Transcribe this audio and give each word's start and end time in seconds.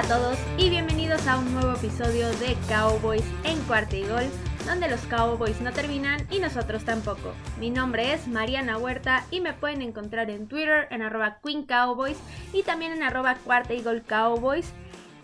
A 0.00 0.02
todos 0.04 0.38
y 0.56 0.70
bienvenidos 0.70 1.26
a 1.26 1.38
un 1.38 1.52
nuevo 1.52 1.72
episodio 1.72 2.30
de 2.38 2.56
Cowboys 2.70 3.22
en 3.44 3.60
cuarto 3.64 3.96
y 3.96 4.02
gol, 4.02 4.24
donde 4.64 4.88
los 4.88 5.02
Cowboys 5.02 5.60
no 5.60 5.72
terminan 5.72 6.26
y 6.30 6.38
nosotros 6.38 6.86
tampoco. 6.86 7.34
Mi 7.58 7.68
nombre 7.68 8.14
es 8.14 8.26
Mariana 8.26 8.78
Huerta 8.78 9.26
y 9.30 9.42
me 9.42 9.52
pueden 9.52 9.82
encontrar 9.82 10.30
en 10.30 10.48
Twitter 10.48 10.88
en 10.90 11.02
arroba 11.02 11.36
Queen 11.44 11.66
Cowboys 11.66 12.16
y 12.54 12.62
también 12.62 12.92
en 12.92 13.02
arroba 13.02 13.34
cuarta 13.44 13.74
y 13.74 13.82
gol 13.82 14.02
Cowboys. 14.02 14.72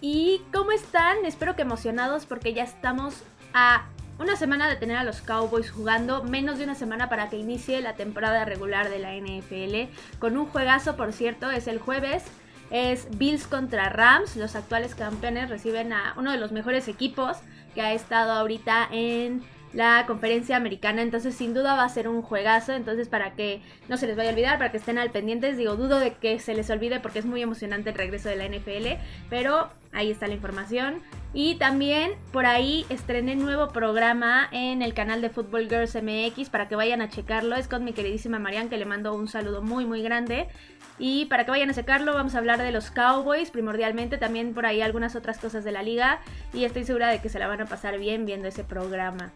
¿Y 0.03 0.43
cómo 0.53 0.73
están? 0.73 1.25
Espero 1.25 1.57
que 1.57 1.63
emocionados 1.63 2.27
porque 2.27 2.53
ya 2.53 2.65
estamos 2.65 3.23
a 3.55 3.87
una 4.19 4.37
semana 4.37 4.69
de 4.69 4.77
tener 4.77 4.99
a 4.99 5.05
los 5.05 5.23
Cowboys 5.23 5.71
jugando, 5.71 6.23
menos 6.23 6.59
de 6.59 6.65
una 6.65 6.75
semana 6.75 7.09
para 7.09 7.31
que 7.31 7.39
inicie 7.39 7.81
la 7.81 7.95
temporada 7.95 8.45
regular 8.45 8.91
de 8.91 8.99
la 8.99 9.15
NFL, 9.15 9.91
con 10.19 10.37
un 10.37 10.45
juegazo, 10.45 10.97
por 10.97 11.15
cierto, 11.15 11.51
es 11.51 11.67
el 11.67 11.79
jueves. 11.79 12.25
Es 12.71 13.09
Bills 13.17 13.47
contra 13.47 13.89
Rams, 13.89 14.37
los 14.37 14.57
actuales 14.57 14.95
campeones 14.95 15.49
reciben 15.51 15.93
a 15.93 16.15
uno 16.17 16.33
de 16.33 16.39
los 16.39 16.53
mejores 16.53 16.89
equipos 16.89 17.39
que 17.75 17.83
ha 17.83 17.93
estado 17.93 18.33
ahorita 18.33 18.89
en 18.91 19.43
la 19.73 20.05
conferencia 20.07 20.57
americana, 20.57 21.03
entonces 21.03 21.35
sin 21.35 21.53
duda 21.53 21.75
va 21.75 21.85
a 21.85 21.89
ser 21.89 22.09
un 22.09 22.23
juegazo, 22.23 22.73
entonces 22.73 23.09
para 23.09 23.35
que 23.35 23.61
no 23.89 23.97
se 23.99 24.07
les 24.07 24.17
vaya 24.17 24.31
a 24.31 24.33
olvidar, 24.33 24.59
para 24.59 24.71
que 24.71 24.79
estén 24.79 24.97
al 24.97 25.11
pendientes, 25.11 25.59
digo, 25.59 25.77
dudo 25.77 26.01
de 26.01 26.15
que 26.15 26.39
se 26.39 26.55
les 26.55 26.71
olvide 26.71 26.99
porque 27.01 27.19
es 27.19 27.27
muy 27.27 27.43
emocionante 27.43 27.91
el 27.91 27.97
regreso 27.97 28.29
de 28.29 28.37
la 28.37 28.49
NFL, 28.49 29.03
pero 29.29 29.69
ahí 29.93 30.11
está 30.11 30.27
la 30.27 30.35
información. 30.35 31.03
Y 31.33 31.57
también 31.57 32.13
por 32.33 32.47
ahí 32.47 32.87
estrené 32.89 33.37
nuevo 33.37 33.69
programa 33.69 34.49
en 34.53 34.81
el 34.81 34.95
canal 34.95 35.21
de 35.21 35.29
Football 35.29 35.69
Girls 35.69 35.95
MX 35.95 36.49
para 36.49 36.69
que 36.69 36.77
vayan 36.77 37.03
a 37.03 37.11
checarlo, 37.11 37.57
es 37.57 37.69
con 37.69 37.85
mi 37.85 37.93
queridísima 37.93 38.39
Marian 38.39 38.69
que 38.69 38.79
le 38.79 38.87
mando 38.87 39.15
un 39.15 39.29
saludo 39.29 39.63
muy 39.63 39.85
muy 39.85 40.03
grande. 40.03 40.49
Y 40.99 41.27
para 41.27 41.45
que 41.45 41.51
vayan 41.51 41.69
a 41.69 41.75
checarlo, 41.75 42.15
vamos 42.15 42.35
a 42.35 42.39
hablar 42.39 42.59
de 42.59 42.73
los 42.73 42.91
Cowboys 42.91 43.51
primordialmente, 43.51 44.17
también 44.17 44.55
por 44.55 44.65
ahí 44.65 44.81
algunas 44.81 45.15
otras 45.15 45.39
cosas 45.39 45.63
de 45.65 45.73
la 45.73 45.83
liga. 45.83 46.21
Y 46.55 46.65
estoy 46.65 46.85
segura 46.85 47.09
de 47.09 47.21
que 47.21 47.29
se 47.29 47.39
la 47.39 47.47
van 47.47 47.61
a 47.61 47.67
pasar 47.67 47.99
bien 47.99 48.25
viendo 48.25 48.49
ese 48.49 48.65
programa. 48.65 49.33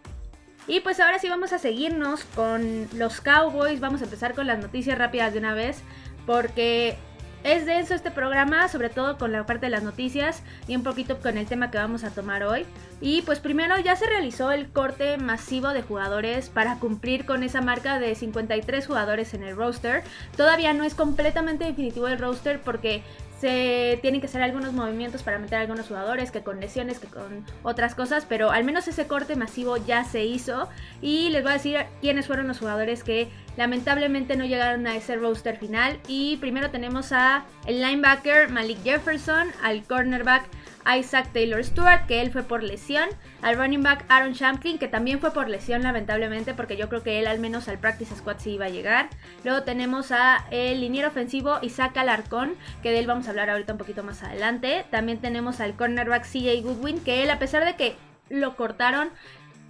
Y 0.67 0.81
pues 0.81 1.01
ahora 1.01 1.19
sí 1.19 1.29
vamos 1.29 1.53
a 1.53 1.59
seguirnos 1.59 2.25
con 2.25 2.89
los 2.95 3.21
Cowboys. 3.21 3.81
Vamos 3.81 4.01
a 4.03 4.05
empezar 4.05 4.35
con 4.35 4.47
las 4.47 4.59
noticias 4.59 4.97
rápidas 4.97 5.33
de 5.33 5.39
una 5.39 5.53
vez. 5.53 5.83
Porque 6.27 6.97
es 7.45 7.67
denso 7.67 7.95
este 7.95 8.11
programa, 8.11 8.69
sobre 8.69 8.91
todo 8.91 9.19
con 9.19 9.33
la 9.33 9.47
parte 9.47 9.67
de 9.67 9.71
las 9.71 9.83
noticias 9.83 10.43
y 10.69 10.77
un 10.77 10.83
poquito 10.83 11.19
con 11.19 11.39
el 11.39 11.47
tema 11.47 11.71
que 11.71 11.79
vamos 11.79 12.05
a 12.05 12.11
tomar 12.11 12.43
hoy. 12.43 12.67
Y 13.01 13.23
pues 13.23 13.41
primero 13.41 13.79
ya 13.79 13.97
se 13.97 14.07
realizó 14.07 14.51
el 14.51 14.69
corte 14.71 15.17
masivo 15.17 15.69
de 15.69 15.83
jugadores 15.83 16.51
para 16.51 16.79
cumplir 16.79 17.25
con 17.25 17.43
esa 17.43 17.61
marca 17.63 17.99
de 17.99 18.15
53 18.15 18.87
jugadores 18.87 19.35
en 19.35 19.43
el 19.43 19.57
roster. 19.57 20.03
Todavía 20.37 20.75
no 20.75 20.85
es 20.85 20.95
completamente 20.95 21.65
definitivo 21.65 22.09
el 22.09 22.19
roster 22.19 22.61
porque 22.61 23.03
se 23.41 23.99
tienen 24.03 24.21
que 24.21 24.27
hacer 24.27 24.43
algunos 24.43 24.75
movimientos 24.75 25.23
para 25.23 25.39
meter 25.39 25.59
a 25.59 25.61
algunos 25.63 25.89
jugadores, 25.89 26.31
que 26.31 26.43
con 26.43 26.61
lesiones, 26.61 26.99
que 26.99 27.07
con 27.07 27.45
otras 27.63 27.95
cosas, 27.95 28.27
pero 28.29 28.51
al 28.51 28.65
menos 28.65 28.87
ese 28.87 29.07
corte 29.07 29.35
masivo 29.35 29.79
ya 29.79 30.05
se 30.05 30.25
hizo. 30.25 30.69
Y 31.01 31.31
les 31.31 31.43
voy 31.43 31.53
a 31.53 31.55
decir 31.55 31.79
quiénes 32.03 32.27
fueron 32.27 32.49
los 32.49 32.59
jugadores 32.59 33.03
que 33.03 33.29
lamentablemente 33.57 34.37
no 34.37 34.45
llegaron 34.45 34.87
a 34.87 34.95
ese 34.95 35.17
roster 35.17 35.57
final. 35.57 35.99
Y 36.07 36.37
primero 36.37 36.71
tenemos 36.71 37.13
a 37.13 37.47
el 37.67 37.81
linebacker 37.81 38.51
Malik 38.51 38.83
Jefferson, 38.83 39.49
al 39.63 39.85
cornerback 39.85 40.45
Isaac 40.87 41.33
Taylor 41.33 41.65
Stewart, 41.65 42.07
que 42.07 42.21
él 42.21 42.31
fue 42.31 42.43
por 42.43 42.63
lesión, 42.63 43.09
al 43.43 43.57
running 43.57 43.83
back 43.83 44.05
Aaron 44.09 44.33
Shamkin, 44.33 44.79
que 44.79 44.89
también 44.89 45.21
fue 45.21 45.33
por 45.33 45.49
lesión 45.49 45.83
lamentablemente, 45.83 46.55
porque 46.55 46.77
yo 46.77 46.89
creo 46.89 47.03
que 47.03 47.19
él 47.19 47.27
al 47.27 47.39
menos 47.39 47.69
al 47.69 47.79
practice 47.79 48.15
squad 48.15 48.37
sí 48.39 48.53
iba 48.53 48.67
a 48.67 48.71
llegar. 48.71 49.09
Luego 49.45 49.63
tenemos 49.63 50.13
a 50.13 50.47
el 50.51 50.81
liniero 50.81 51.09
ofensivo 51.09 51.59
Isaac 51.63 51.97
Alarcón, 51.97 52.55
que 52.83 52.91
de 52.91 52.99
él 52.99 53.07
vamos 53.07 53.27
a 53.27 53.31
hablar 53.31 53.51
ahorita 53.51 53.73
un 53.73 53.79
poquito 53.79 54.03
más 54.03 54.23
adelante. 54.23 54.85
También 54.91 55.19
tenemos 55.19 55.61
al 55.61 55.75
cornerback 55.75 56.25
CJ 56.25 56.63
Goodwin, 56.63 57.01
que 57.01 57.23
él 57.23 57.31
a 57.31 57.39
pesar 57.39 57.65
de 57.65 57.77
que 57.77 57.97
lo 58.31 58.57
cortaron, 58.57 59.11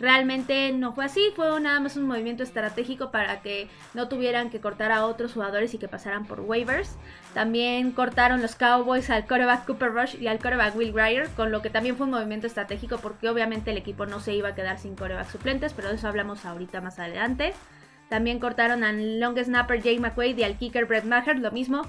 Realmente 0.01 0.73
no 0.73 0.95
fue 0.95 1.05
así, 1.05 1.21
fue 1.37 1.61
nada 1.61 1.79
más 1.79 1.95
un 1.97 2.07
movimiento 2.07 2.43
estratégico 2.43 3.11
para 3.11 3.43
que 3.43 3.69
no 3.93 4.09
tuvieran 4.09 4.49
que 4.49 4.59
cortar 4.59 4.93
a 4.93 5.05
otros 5.05 5.35
jugadores 5.35 5.75
y 5.75 5.79
que 5.79 5.89
pasaran 5.89 6.25
por 6.25 6.41
waivers. 6.41 6.97
También 7.35 7.93
cortaron 7.93 8.41
los 8.41 8.55
Cowboys 8.55 9.11
al 9.11 9.27
quarterback 9.27 9.67
Cooper 9.67 9.93
Rush 9.93 10.17
y 10.19 10.27
al 10.27 10.39
quarterback 10.39 10.75
Will 10.75 10.95
Grier, 10.95 11.29
con 11.37 11.53
lo 11.53 11.61
que 11.61 11.69
también 11.69 11.97
fue 11.97 12.07
un 12.07 12.13
movimiento 12.13 12.47
estratégico 12.47 12.97
porque 12.97 13.29
obviamente 13.29 13.73
el 13.73 13.77
equipo 13.77 14.07
no 14.07 14.21
se 14.21 14.35
iba 14.35 14.49
a 14.49 14.55
quedar 14.55 14.79
sin 14.79 14.97
quarterback 14.97 15.31
suplentes, 15.31 15.75
pero 15.75 15.91
de 15.91 15.97
eso 15.97 16.09
hablamos 16.09 16.47
ahorita 16.47 16.81
más 16.81 16.99
adelante. 16.99 17.53
También 18.09 18.41
cortaron 18.41 18.85
al 18.85 19.21
long 19.21 19.39
snapper 19.39 19.83
Jay 19.83 19.99
McQuaid 19.99 20.39
y 20.39 20.45
al 20.45 20.57
kicker 20.57 20.87
Brett 20.87 21.05
Maher, 21.05 21.39
lo 21.39 21.53
mismo, 21.53 21.83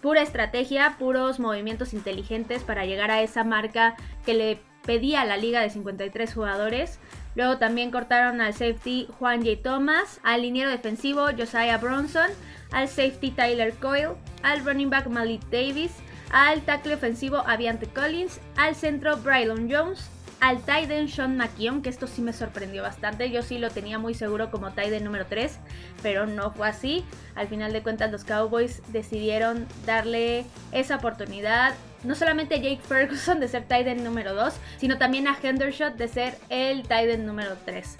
pura 0.00 0.22
estrategia, 0.22 0.94
puros 0.96 1.40
movimientos 1.40 1.92
inteligentes 1.92 2.62
para 2.62 2.86
llegar 2.86 3.10
a 3.10 3.20
esa 3.20 3.42
marca 3.42 3.96
que 4.24 4.34
le 4.34 4.60
pedía 4.84 5.20
a 5.20 5.24
la 5.26 5.36
liga 5.36 5.60
de 5.60 5.70
53 5.70 6.32
jugadores. 6.32 6.98
Luego 7.34 7.58
también 7.58 7.90
cortaron 7.90 8.40
al 8.40 8.52
safety 8.52 9.06
Juan 9.18 9.44
J. 9.44 9.56
Thomas, 9.62 10.20
al 10.22 10.42
liniero 10.42 10.70
defensivo 10.70 11.26
Josiah 11.36 11.78
Bronson, 11.78 12.30
al 12.72 12.88
safety 12.88 13.30
Tyler 13.30 13.72
Coyle, 13.74 14.16
al 14.42 14.64
running 14.64 14.90
back 14.90 15.06
Malik 15.06 15.42
Davis, 15.50 15.92
al 16.30 16.62
tackle 16.62 16.94
ofensivo 16.94 17.38
Aviante 17.46 17.86
Collins, 17.86 18.40
al 18.56 18.74
centro 18.74 19.16
Brylon 19.16 19.68
Jones, 19.70 20.10
al 20.40 20.62
Tiden 20.62 21.08
Sean 21.08 21.36
McKeon, 21.36 21.82
que 21.82 21.88
esto 21.88 22.06
sí 22.06 22.22
me 22.22 22.32
sorprendió 22.32 22.82
bastante. 22.82 23.30
Yo 23.30 23.42
sí 23.42 23.58
lo 23.58 23.70
tenía 23.70 23.98
muy 23.98 24.14
seguro 24.14 24.50
como 24.50 24.70
Tiden 24.72 25.04
número 25.04 25.26
3, 25.26 25.58
pero 26.02 26.26
no 26.26 26.52
fue 26.52 26.68
así. 26.68 27.04
Al 27.34 27.48
final 27.48 27.72
de 27.72 27.82
cuentas, 27.82 28.12
los 28.12 28.24
Cowboys 28.24 28.82
decidieron 28.88 29.66
darle 29.84 30.44
esa 30.72 30.96
oportunidad. 30.96 31.74
No 32.04 32.14
solamente 32.14 32.54
a 32.54 32.58
Jake 32.58 32.80
Ferguson 32.82 33.40
de 33.40 33.48
ser 33.48 33.64
Tiden 33.64 34.04
número 34.04 34.34
2, 34.34 34.54
sino 34.78 34.98
también 34.98 35.26
a 35.26 35.36
Hendershot 35.40 35.94
de 35.96 36.08
ser 36.08 36.38
el 36.48 36.82
Tiden 36.82 37.26
número 37.26 37.56
3. 37.64 37.96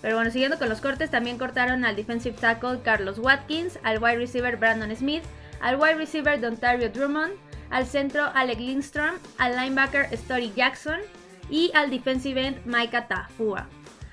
Pero 0.00 0.16
bueno, 0.16 0.30
siguiendo 0.30 0.58
con 0.58 0.68
los 0.68 0.80
cortes, 0.80 1.10
también 1.10 1.38
cortaron 1.38 1.84
al 1.84 1.94
defensive 1.94 2.36
tackle 2.36 2.80
Carlos 2.82 3.18
Watkins, 3.18 3.78
al 3.84 4.02
wide 4.02 4.16
receiver 4.16 4.56
Brandon 4.56 4.94
Smith, 4.96 5.22
al 5.60 5.76
wide 5.76 5.94
receiver 5.94 6.40
Dontario 6.40 6.90
Drummond, 6.90 7.34
al 7.70 7.86
centro 7.86 8.30
Alec 8.34 8.58
Lindstrom, 8.58 9.14
al 9.38 9.56
linebacker 9.56 10.08
Story 10.12 10.52
Jackson, 10.56 10.98
y 11.52 11.70
al 11.74 11.90
defensive 11.90 12.44
end 12.44 12.66
Maika 12.66 13.06
Tafua. 13.06 13.68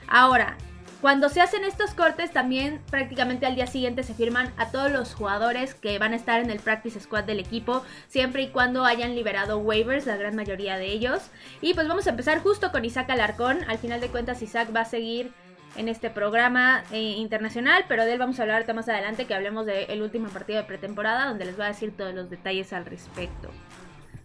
Ahora, 0.08 0.58
cuando 1.02 1.30
se 1.30 1.40
hacen 1.40 1.64
estos 1.64 1.94
cortes, 1.94 2.32
también 2.32 2.82
prácticamente 2.92 3.46
al 3.46 3.56
día 3.56 3.68
siguiente 3.68 4.04
se 4.04 4.14
firman 4.14 4.52
a 4.58 4.70
todos 4.70 4.92
los 4.92 5.16
jugadores 5.16 5.74
que 5.74 5.98
van 5.98 6.12
a 6.12 6.18
estar 6.18 6.42
en 6.42 6.50
el 6.50 6.60
practice 6.60 7.00
squad 7.00 7.24
del 7.24 7.40
equipo, 7.40 7.84
siempre 8.10 8.44
y 8.44 8.50
cuando 8.50 8.84
hayan 8.84 9.16
liberado 9.16 9.60
waivers, 9.60 10.06
la 10.06 10.18
gran 10.18 10.36
mayoría 10.36 10.78
de 10.78 10.88
ellos. 10.88 11.22
Y 11.62 11.74
pues 11.74 11.88
vamos 11.88 12.06
a 12.06 12.10
empezar 12.10 12.40
justo 12.40 12.74
con 12.74 12.84
Isaac 12.84 13.10
Alarcón. 13.10 13.60
Al 13.70 13.78
final 13.78 14.02
de 14.02 14.10
cuentas, 14.10 14.42
Isaac 14.42 14.76
va 14.76 14.82
a 14.82 14.86
seguir 14.86 15.32
en 15.78 15.88
este 15.88 16.10
programa 16.10 16.84
eh, 16.92 17.00
internacional, 17.00 17.86
pero 17.88 18.04
de 18.04 18.14
él 18.14 18.20
vamos 18.20 18.38
a 18.40 18.44
hablar 18.44 18.72
más 18.74 18.90
adelante, 18.90 19.26
que 19.26 19.34
hablemos 19.34 19.66
del 19.66 20.02
último 20.02 20.28
partido 20.28 20.60
de 20.60 20.66
pretemporada, 20.66 21.30
donde 21.30 21.46
les 21.46 21.56
voy 21.56 21.66
a 21.66 21.70
decir 21.70 21.96
todos 21.96 22.14
los 22.14 22.30
detalles 22.30 22.74
al 22.74 22.86
respecto. 22.86 23.50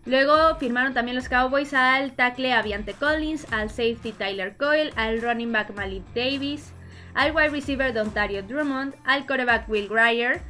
Luego 0.06 0.54
firmaron 0.56 0.92
también 0.92 1.16
los 1.16 1.28
Cowboys 1.28 1.72
al 1.72 2.12
tackle 2.12 2.52
Aviante 2.52 2.92
Collins, 2.92 3.46
al 3.50 3.70
safety 3.70 4.12
Tyler 4.12 4.56
Coyle, 4.56 4.92
al 4.96 5.22
running 5.22 5.50
back 5.50 5.74
Malik 5.74 6.04
Davis, 6.14 6.72
al 7.14 7.34
wide 7.34 7.48
receiver 7.48 7.94
Dontario 7.94 8.42
Drummond, 8.42 8.94
al 9.04 9.26
quarterback 9.26 9.66
Will 9.68 9.88
Grier, 9.88 10.42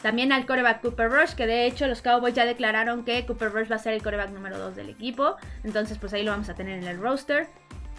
también 0.00 0.32
al 0.32 0.46
quarterback 0.46 0.80
Cooper 0.80 1.10
Rush, 1.10 1.34
que 1.34 1.46
de 1.46 1.66
hecho 1.66 1.86
los 1.86 2.00
Cowboys 2.00 2.34
ya 2.34 2.46
declararon 2.46 3.04
que 3.04 3.26
Cooper 3.26 3.52
Rush 3.52 3.70
va 3.70 3.76
a 3.76 3.78
ser 3.78 3.92
el 3.92 4.02
quarterback 4.02 4.30
número 4.30 4.58
2 4.58 4.76
del 4.76 4.88
equipo, 4.88 5.36
entonces 5.62 5.98
pues 5.98 6.14
ahí 6.14 6.22
lo 6.22 6.30
vamos 6.30 6.48
a 6.48 6.54
tener 6.54 6.78
en 6.78 6.88
el 6.88 6.98
roster. 6.98 7.48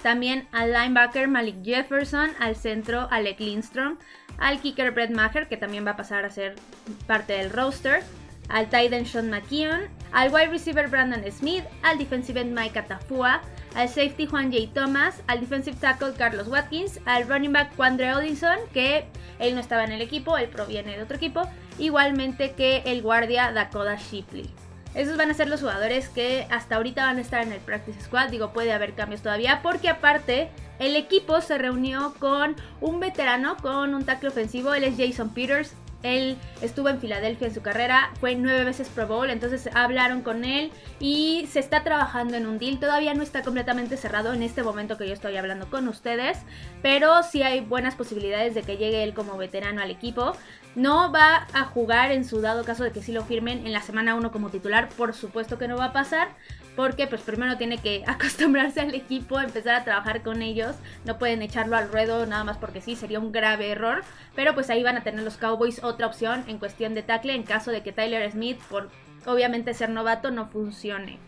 También 0.02 0.48
al 0.52 0.74
linebacker 0.74 1.28
Malik 1.28 1.64
Jefferson, 1.64 2.32
al 2.40 2.56
centro 2.56 3.08
Alec 3.12 3.40
Lindstrom, 3.40 4.00
al 4.40 4.60
kicker 4.60 4.92
Brett 4.92 5.12
Maher, 5.12 5.48
que 5.48 5.58
también 5.58 5.86
va 5.86 5.92
a 5.92 5.96
pasar 5.96 6.26
a 6.26 6.30
ser 6.32 6.56
parte 7.08 7.34
del 7.34 7.52
roster 7.52 8.04
al 8.50 8.70
tight 8.70 8.94
end 8.94 9.08
Sean 9.08 9.30
McKeon, 9.30 9.90
al 10.12 10.32
wide 10.32 10.50
receiver 10.50 10.88
Brandon 10.88 11.24
Smith, 11.32 11.64
al 11.82 11.98
defensive 11.98 12.40
end 12.40 12.58
Mike 12.58 12.78
Atafua, 12.78 13.42
al 13.76 13.90
safety 13.90 14.26
Juan 14.26 14.52
J. 14.52 14.72
Thomas, 14.74 15.22
al 15.28 15.40
defensive 15.40 15.78
tackle 15.80 16.14
Carlos 16.14 16.48
Watkins, 16.48 17.00
al 17.06 17.28
running 17.28 17.54
back 17.54 17.76
Quandre 17.76 18.14
Odinson, 18.14 18.58
que 18.74 19.06
él 19.40 19.56
no 19.56 19.62
estaba 19.62 19.84
en 19.84 19.92
el 19.92 20.02
equipo, 20.02 20.38
él 20.38 20.50
proviene 20.50 20.96
de 20.96 21.04
otro 21.04 21.18
equipo, 21.18 21.50
igualmente 21.80 22.52
que 22.52 22.84
el 22.86 23.02
guardia 23.02 23.52
Dakota 23.52 23.96
Shipley. 23.96 24.50
Esos 24.96 25.18
van 25.18 25.32
a 25.32 25.34
ser 25.34 25.48
los 25.48 25.62
jugadores 25.62 26.08
que 26.10 26.46
hasta 26.52 26.76
ahorita 26.76 27.06
van 27.06 27.18
a 27.18 27.22
estar 27.22 27.42
en 27.42 27.52
el 27.52 27.60
practice 27.60 28.00
squad. 28.00 28.30
Digo, 28.30 28.54
puede 28.54 28.74
haber 28.74 28.94
cambios 28.94 29.24
todavía 29.24 29.62
porque 29.64 29.90
aparte 29.90 30.50
el 30.78 30.96
equipo 30.96 31.42
se 31.42 31.58
reunió 31.58 32.14
con 32.20 32.56
un 32.80 33.00
veterano, 33.00 33.58
con 33.58 33.96
un 33.96 34.06
tackle 34.06 34.30
ofensivo. 34.30 34.74
Él 34.76 34.84
es 34.84 34.96
Jason 34.96 35.34
Peters. 35.34 35.74
Él 36.04 36.38
estuvo 36.62 36.90
en 36.90 37.00
Filadelfia 37.00 37.48
en 37.48 37.54
su 37.54 37.62
carrera, 37.62 38.12
fue 38.20 38.36
nueve 38.36 38.64
veces 38.66 38.90
Pro 38.90 39.08
Bowl, 39.08 39.30
entonces 39.30 39.70
hablaron 39.74 40.22
con 40.22 40.46
él 40.46 40.72
y 41.00 41.48
se 41.50 41.60
está 41.60 41.84
trabajando 41.84 42.36
en 42.36 42.46
un 42.46 42.60
deal. 42.60 42.80
Todavía 42.80 43.14
no 43.14 43.24
está 43.24 43.42
completamente 43.42 43.98
cerrado 43.98 44.34
en 44.34 44.44
este 44.44 44.64
momento 44.64 44.98
que 44.98 45.08
yo 45.08 45.14
estoy 45.14 45.38
hablando 45.38 45.70
con 45.70 45.88
ustedes, 45.88 46.40
pero 46.82 47.24
sí 47.24 47.42
hay 47.42 47.62
buenas 47.62 47.96
posibilidades 47.96 48.54
de 48.54 48.64
que 48.64 48.78
llegue 48.78 49.04
él 49.04 49.14
como 49.14 49.38
veterano 49.38 49.82
al 49.82 49.92
equipo. 49.92 50.34
no 50.76 51.12
va 51.12 51.48
a 51.54 51.66
jugar 51.66 52.12
en 52.12 52.26
su 52.26 52.42
dado 52.42 52.64
caso 52.64 52.84
de 52.84 52.92
que 52.92 53.04
sí 53.04 53.12
lo 53.12 53.24
firmen 53.24 53.66
en 53.66 53.74
la 53.74 53.82
semana 53.82 54.16
1 54.16 54.32
como 54.32 54.50
titular. 54.50 54.90
Por 54.90 55.14
supuesto 55.14 55.58
que 55.60 55.68
no 55.68 55.78
va 55.78 55.86
a 55.86 55.94
pasar. 55.94 56.30
Porque 56.76 57.08
pues 57.08 57.22
primero 57.22 57.58
tiene 57.58 57.78
que 57.78 58.04
acostumbrarse 58.08 58.82
al 58.82 58.94
equipo, 58.96 59.40
empezar 59.40 59.76
a 59.76 59.84
trabajar 59.84 60.24
con 60.24 60.42
ellos. 60.42 60.76
No 61.06 61.18
pueden 61.18 61.42
echarlo 61.42 61.78
al 61.78 61.92
ruedo 61.92 62.26
nada 62.26 62.44
más 62.44 62.58
porque 62.58 62.82
sí, 62.82 62.96
sería 62.96 63.20
un 63.20 63.32
grave 63.32 63.72
error. 63.72 64.04
Pero 64.36 64.54
pues 64.54 64.70
ahí 64.70 64.84
van 64.84 64.98
a 64.98 65.04
tener 65.04 65.24
los 65.24 65.38
Cowboys 65.38 65.84
otra 65.84 66.08
opción 66.08 66.44
en 66.48 66.58
cuestión 66.58 66.94
de 66.94 67.04
tackle 67.04 67.36
en 67.36 67.44
caso 67.44 67.72
de 67.72 67.84
que 67.84 67.92
Tyler 67.92 68.32
Smith, 68.32 68.60
por 68.70 68.90
obviamente 69.26 69.74
ser 69.74 69.90
novato, 69.90 70.32
no 70.32 70.48
funcione. 70.48 71.20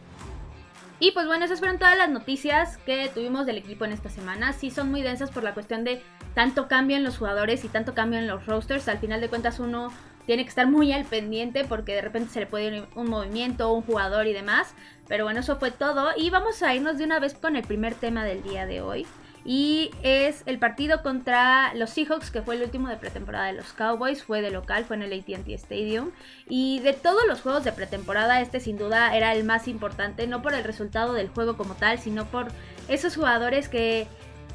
Y 1.00 1.12
pues 1.12 1.28
bueno, 1.28 1.44
esas 1.44 1.60
fueron 1.60 1.78
todas 1.78 1.98
las 1.98 2.10
noticias 2.10 2.78
que 2.78 3.10
tuvimos 3.14 3.46
del 3.46 3.58
equipo 3.58 3.84
en 3.84 3.92
esta 3.92 4.10
semana. 4.10 4.54
Sí 4.54 4.72
son 4.72 4.92
muy 4.92 5.02
densas 5.02 5.30
por 5.30 5.44
la 5.44 5.54
cuestión 5.54 5.84
de 5.84 6.02
tanto 6.34 6.68
cambio 6.68 6.96
en 6.96 7.04
los 7.04 7.18
jugadores 7.18 7.66
y 7.66 7.68
tanto 7.68 7.94
cambio 7.94 8.20
en 8.20 8.28
los 8.28 8.46
rosters. 8.46 8.88
Al 8.88 9.00
final 9.00 9.20
de 9.20 9.28
cuentas 9.28 9.60
uno 9.60 9.92
tiene 10.26 10.44
que 10.44 10.50
estar 10.50 10.68
muy 10.68 10.92
al 10.92 11.06
pendiente 11.06 11.66
porque 11.66 11.94
de 11.94 12.02
repente 12.02 12.32
se 12.32 12.40
le 12.40 12.48
puede 12.48 12.66
ir 12.66 12.88
un 12.96 13.10
movimiento, 13.10 13.72
un 13.72 13.84
jugador 13.84 14.28
y 14.28 14.34
demás. 14.34 14.74
Pero 15.08 15.24
bueno, 15.24 15.40
eso 15.42 15.58
fue 15.58 15.72
todo. 15.72 16.10
Y 16.18 16.30
vamos 16.30 16.64
a 16.64 16.74
irnos 16.74 16.98
de 16.98 17.04
una 17.04 17.20
vez 17.20 17.36
con 17.36 17.56
el 17.56 17.64
primer 17.64 17.94
tema 17.96 18.24
del 18.24 18.42
día 18.44 18.66
de 18.66 18.82
hoy. 18.82 19.06
Y 19.48 19.92
es 20.02 20.42
el 20.48 20.58
partido 20.58 21.04
contra 21.04 21.72
los 21.76 21.92
Seahawks, 21.92 22.32
que 22.32 22.42
fue 22.42 22.56
el 22.56 22.64
último 22.64 22.90
de 22.90 22.98
pretemporada 22.98 23.46
de 23.46 23.54
los 23.54 23.74
Cowboys. 23.74 24.24
Fue 24.24 24.42
de 24.42 24.50
local, 24.50 24.86
fue 24.86 24.96
en 24.96 25.04
el 25.04 25.14
ATT 25.14 25.48
Stadium. 25.50 26.10
Y 26.50 26.80
de 26.80 26.94
todos 26.94 27.22
los 27.28 27.42
juegos 27.42 27.64
de 27.64 27.72
pretemporada, 27.72 28.42
este 28.42 28.60
sin 28.60 28.80
duda 28.80 29.16
era 29.16 29.34
el 29.34 29.44
más 29.44 29.68
importante. 29.68 30.26
No 30.26 30.42
por 30.42 30.56
el 30.56 30.64
resultado 30.64 31.14
del 31.14 31.30
juego 31.30 31.58
como 31.58 31.76
tal, 31.76 32.00
sino 32.00 32.26
por 32.26 32.48
esos 32.88 33.16
jugadores 33.16 33.70
que 33.70 34.08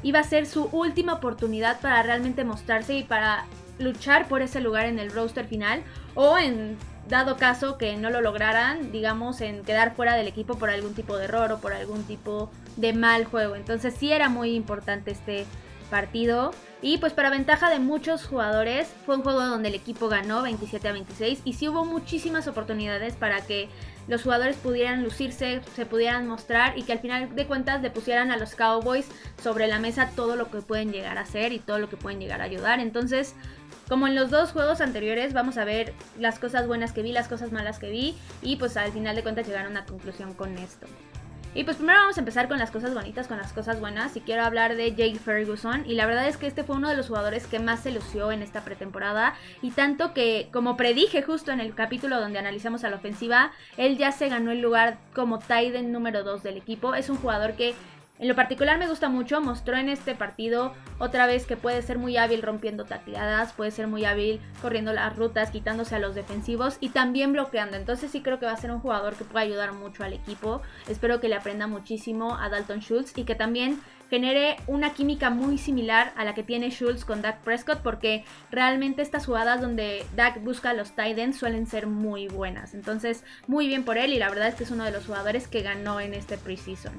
iba 0.03 0.19
a 0.19 0.23
ser 0.23 0.45
su 0.45 0.65
última 0.73 1.13
oportunidad 1.13 1.79
para 1.79 2.03
realmente 2.03 2.43
mostrarse 2.43 2.95
y 2.95 3.03
para 3.03 3.45
luchar 3.81 4.27
por 4.27 4.41
ese 4.41 4.61
lugar 4.61 4.85
en 4.85 4.99
el 4.99 5.11
roster 5.11 5.45
final. 5.45 5.83
O 6.15 6.37
en 6.37 6.77
dado 7.09 7.37
caso 7.37 7.77
que 7.77 7.95
no 7.97 8.09
lo 8.09 8.21
lograran, 8.21 8.91
digamos, 8.91 9.41
en 9.41 9.63
quedar 9.63 9.95
fuera 9.95 10.15
del 10.15 10.27
equipo 10.27 10.55
por 10.55 10.69
algún 10.69 10.93
tipo 10.93 11.17
de 11.17 11.25
error 11.25 11.51
o 11.51 11.59
por 11.59 11.73
algún 11.73 12.03
tipo 12.03 12.51
de 12.77 12.93
mal 12.93 13.25
juego. 13.25 13.55
Entonces 13.55 13.93
sí 13.97 14.11
era 14.11 14.29
muy 14.29 14.55
importante 14.55 15.11
este 15.11 15.45
partido. 15.91 16.51
Y 16.81 16.97
pues 16.97 17.13
para 17.13 17.29
ventaja 17.29 17.69
de 17.69 17.77
muchos 17.77 18.25
jugadores, 18.25 18.87
fue 19.05 19.15
un 19.15 19.21
juego 19.21 19.45
donde 19.45 19.69
el 19.69 19.75
equipo 19.75 20.09
ganó 20.09 20.41
27 20.41 20.87
a 20.87 20.93
26 20.93 21.41
y 21.45 21.53
sí 21.53 21.69
hubo 21.69 21.85
muchísimas 21.85 22.47
oportunidades 22.47 23.13
para 23.15 23.41
que 23.41 23.69
los 24.07 24.23
jugadores 24.23 24.55
pudieran 24.55 25.03
lucirse, 25.03 25.61
se 25.75 25.85
pudieran 25.85 26.27
mostrar 26.27 26.75
y 26.79 26.81
que 26.81 26.93
al 26.93 26.99
final 26.99 27.35
de 27.35 27.45
cuentas 27.45 27.83
le 27.83 27.91
pusieran 27.91 28.31
a 28.31 28.37
los 28.37 28.55
Cowboys 28.55 29.05
sobre 29.43 29.67
la 29.67 29.77
mesa 29.77 30.09
todo 30.15 30.35
lo 30.35 30.49
que 30.49 30.63
pueden 30.63 30.91
llegar 30.91 31.19
a 31.19 31.21
hacer 31.21 31.53
y 31.53 31.59
todo 31.59 31.77
lo 31.77 31.87
que 31.87 31.97
pueden 31.97 32.19
llegar 32.19 32.41
a 32.41 32.45
ayudar. 32.45 32.79
Entonces, 32.79 33.35
como 33.87 34.07
en 34.07 34.15
los 34.15 34.31
dos 34.31 34.53
juegos 34.53 34.81
anteriores, 34.81 35.33
vamos 35.33 35.57
a 35.57 35.65
ver 35.65 35.93
las 36.17 36.39
cosas 36.39 36.65
buenas 36.65 36.93
que 36.93 37.03
vi, 37.03 37.11
las 37.11 37.27
cosas 37.27 37.51
malas 37.51 37.77
que 37.77 37.91
vi 37.91 38.15
y 38.41 38.55
pues 38.55 38.75
al 38.75 38.91
final 38.91 39.15
de 39.15 39.21
cuentas 39.21 39.45
llegar 39.45 39.67
a 39.67 39.69
una 39.69 39.85
conclusión 39.85 40.33
con 40.33 40.57
esto. 40.57 40.87
Y 41.53 41.65
pues 41.65 41.75
primero 41.75 41.99
vamos 41.99 42.15
a 42.15 42.21
empezar 42.21 42.47
con 42.47 42.59
las 42.59 42.71
cosas 42.71 42.93
bonitas, 42.93 43.27
con 43.27 43.37
las 43.37 43.51
cosas 43.51 43.81
buenas. 43.81 44.15
Y 44.15 44.21
quiero 44.21 44.43
hablar 44.43 44.77
de 44.77 44.91
Jake 44.91 45.19
Ferguson. 45.19 45.83
Y 45.85 45.95
la 45.95 46.05
verdad 46.05 46.27
es 46.27 46.37
que 46.37 46.47
este 46.47 46.63
fue 46.63 46.77
uno 46.77 46.87
de 46.87 46.95
los 46.95 47.07
jugadores 47.07 47.45
que 47.45 47.59
más 47.59 47.81
se 47.81 47.91
lució 47.91 48.31
en 48.31 48.41
esta 48.41 48.61
pretemporada. 48.63 49.33
Y 49.61 49.71
tanto 49.71 50.13
que, 50.13 50.47
como 50.53 50.77
predije 50.77 51.23
justo 51.23 51.51
en 51.51 51.59
el 51.59 51.75
capítulo 51.75 52.21
donde 52.21 52.39
analizamos 52.39 52.85
a 52.85 52.89
la 52.89 52.95
ofensiva, 52.95 53.51
él 53.75 53.97
ya 53.97 54.13
se 54.13 54.29
ganó 54.29 54.51
el 54.51 54.61
lugar 54.61 54.97
como 55.13 55.39
tight 55.39 55.75
número 55.75 56.23
2 56.23 56.41
del 56.41 56.55
equipo. 56.55 56.95
Es 56.95 57.09
un 57.09 57.17
jugador 57.17 57.53
que 57.53 57.75
en 58.21 58.27
lo 58.27 58.35
particular 58.35 58.77
me 58.77 58.87
gusta 58.87 59.09
mucho, 59.09 59.41
mostró 59.41 59.75
en 59.77 59.89
este 59.89 60.13
partido 60.13 60.73
otra 60.99 61.25
vez 61.25 61.47
que 61.47 61.57
puede 61.57 61.81
ser 61.81 61.97
muy 61.97 62.17
hábil 62.17 62.43
rompiendo 62.43 62.85
tacleadas, 62.85 63.51
puede 63.53 63.71
ser 63.71 63.87
muy 63.87 64.05
hábil 64.05 64.39
corriendo 64.61 64.93
las 64.93 65.15
rutas, 65.15 65.49
quitándose 65.49 65.95
a 65.95 65.99
los 65.99 66.13
defensivos 66.13 66.77
y 66.79 66.89
también 66.89 67.33
bloqueando. 67.33 67.77
Entonces 67.77 68.11
sí 68.11 68.21
creo 68.21 68.37
que 68.37 68.45
va 68.45 68.51
a 68.51 68.57
ser 68.57 68.69
un 68.69 68.79
jugador 68.79 69.15
que 69.15 69.23
puede 69.23 69.45
ayudar 69.45 69.73
mucho 69.73 70.03
al 70.03 70.13
equipo. 70.13 70.61
Espero 70.87 71.19
que 71.19 71.29
le 71.29 71.35
aprenda 71.35 71.65
muchísimo 71.65 72.37
a 72.37 72.49
Dalton 72.49 72.81
Schultz 72.81 73.17
y 73.17 73.23
que 73.23 73.33
también 73.33 73.81
genere 74.11 74.57
una 74.67 74.93
química 74.93 75.31
muy 75.31 75.57
similar 75.57 76.13
a 76.15 76.23
la 76.23 76.35
que 76.35 76.43
tiene 76.43 76.69
Schultz 76.69 77.05
con 77.05 77.23
Dak 77.23 77.41
Prescott 77.41 77.79
porque 77.79 78.23
realmente 78.51 79.01
estas 79.01 79.25
jugadas 79.25 79.61
donde 79.61 80.05
Dak 80.15 80.43
busca 80.43 80.69
a 80.69 80.73
los 80.73 80.91
tight 80.91 81.17
ends 81.17 81.39
suelen 81.39 81.65
ser 81.65 81.87
muy 81.87 82.27
buenas. 82.27 82.75
Entonces, 82.75 83.23
muy 83.47 83.65
bien 83.65 83.83
por 83.83 83.97
él 83.97 84.13
y 84.13 84.19
la 84.19 84.29
verdad 84.29 84.49
es 84.49 84.53
que 84.53 84.65
es 84.65 84.69
uno 84.69 84.83
de 84.83 84.91
los 84.91 85.07
jugadores 85.07 85.47
que 85.47 85.63
ganó 85.63 85.99
en 85.99 86.13
este 86.13 86.37
preseason. 86.37 86.93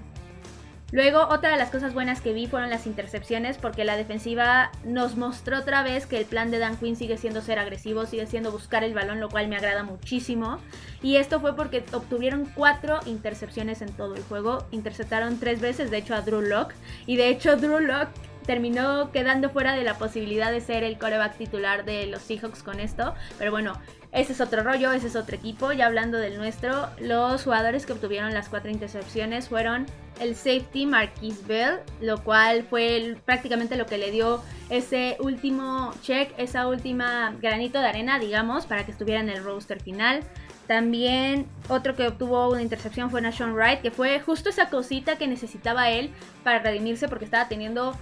Luego, 0.93 1.27
otra 1.31 1.53
de 1.53 1.56
las 1.56 1.71
cosas 1.71 1.94
buenas 1.94 2.21
que 2.21 2.35
vi 2.35 2.47
fueron 2.47 2.69
las 2.69 2.87
intercepciones, 2.87 3.56
porque 3.56 3.83
la 3.83 3.97
defensiva 3.97 4.71
nos 4.85 5.17
mostró 5.17 5.61
otra 5.61 5.83
vez 5.83 6.05
que 6.05 6.19
el 6.19 6.27
plan 6.27 6.50
de 6.50 6.59
Dan 6.59 6.77
Quinn 6.77 6.97
sigue 6.97 7.17
siendo 7.17 7.41
ser 7.41 7.59
agresivo, 7.59 8.05
sigue 8.05 8.27
siendo 8.27 8.53
buscar 8.53 8.85
el 8.85 8.93
balón, 8.93 9.19
lo 9.19 9.31
cual 9.31 9.49
me 9.49 9.56
agrada 9.56 9.85
muchísimo. 9.85 10.59
Y 11.03 11.17
esto 11.17 11.41
fue 11.41 11.56
porque 11.56 11.83
obtuvieron 11.93 12.44
cuatro 12.55 13.00
intercepciones 13.06 13.81
en 13.81 13.91
todo 13.94 14.15
el 14.15 14.23
juego. 14.25 14.67
Interceptaron 14.71 15.41
tres 15.41 15.62
veces, 15.62 15.91
de 15.91 15.97
hecho, 15.97 16.15
a 16.15 16.21
Drew 16.21 16.43
Locke. 16.43 16.75
Y 17.06 17.17
de 17.17 17.29
hecho, 17.29 17.56
Drew 17.56 17.81
Locke 17.81 18.12
terminó 18.44 19.11
quedando 19.12 19.49
fuera 19.49 19.75
de 19.75 19.85
la 19.85 19.94
posibilidad 19.94 20.53
de 20.53 20.61
ser 20.61 20.85
el 20.85 20.99
coreback 20.99 21.39
titular 21.39 21.87
de 21.87 22.06
los 22.06 22.21
Seahawks 22.21 22.62
con 22.62 22.81
esto. 22.81 23.15
Pero 23.39 23.50
bueno, 23.50 23.81
ese 24.12 24.35
es 24.35 24.41
otro 24.43 24.62
rollo, 24.62 24.93
ese 24.93 25.06
es 25.06 25.17
otro 25.17 25.35
equipo. 25.35 25.73
Ya 25.73 25.87
hablando 25.87 26.19
del 26.19 26.37
nuestro, 26.37 26.88
los 27.00 27.44
jugadores 27.44 27.87
que 27.87 27.94
obtuvieron 27.94 28.35
las 28.35 28.50
cuatro 28.50 28.70
intercepciones 28.70 29.49
fueron 29.49 29.87
el 30.20 30.37
safety 30.37 30.85
Marquis 30.85 31.47
Bell, 31.47 31.79
lo 32.00 32.23
cual 32.23 32.64
fue 32.64 33.17
prácticamente 33.25 33.76
lo 33.76 33.87
que 33.87 33.97
le 33.97 34.11
dio 34.11 34.43
ese 34.69 35.17
último 35.19 35.94
check, 36.03 36.31
esa 36.37 36.69
última 36.69 37.35
granito 37.41 37.81
de 37.81 37.87
arena, 37.87 38.19
digamos, 38.19 38.67
para 38.67 38.85
que 38.85 38.93
estuviera 38.93 39.20
en 39.20 39.31
el 39.31 39.43
roster 39.43 39.82
final. 39.82 40.23
También 40.67 41.47
otro 41.69 41.97
que 41.97 42.06
obtuvo 42.06 42.50
una 42.50 42.62
intercepción 42.62 43.11
fue 43.11 43.20
Nashon 43.23 43.55
Wright, 43.55 43.81
que 43.81 43.91
fue 43.91 44.20
justo 44.20 44.50
esa 44.50 44.69
cosita 44.69 45.17
que 45.17 45.26
necesitaba 45.26 45.91
él 45.91 46.11
para 46.44 46.58
redimirse 46.61 47.08
porque 47.08 47.25
estaba 47.25 47.49
teniendo 47.49 47.97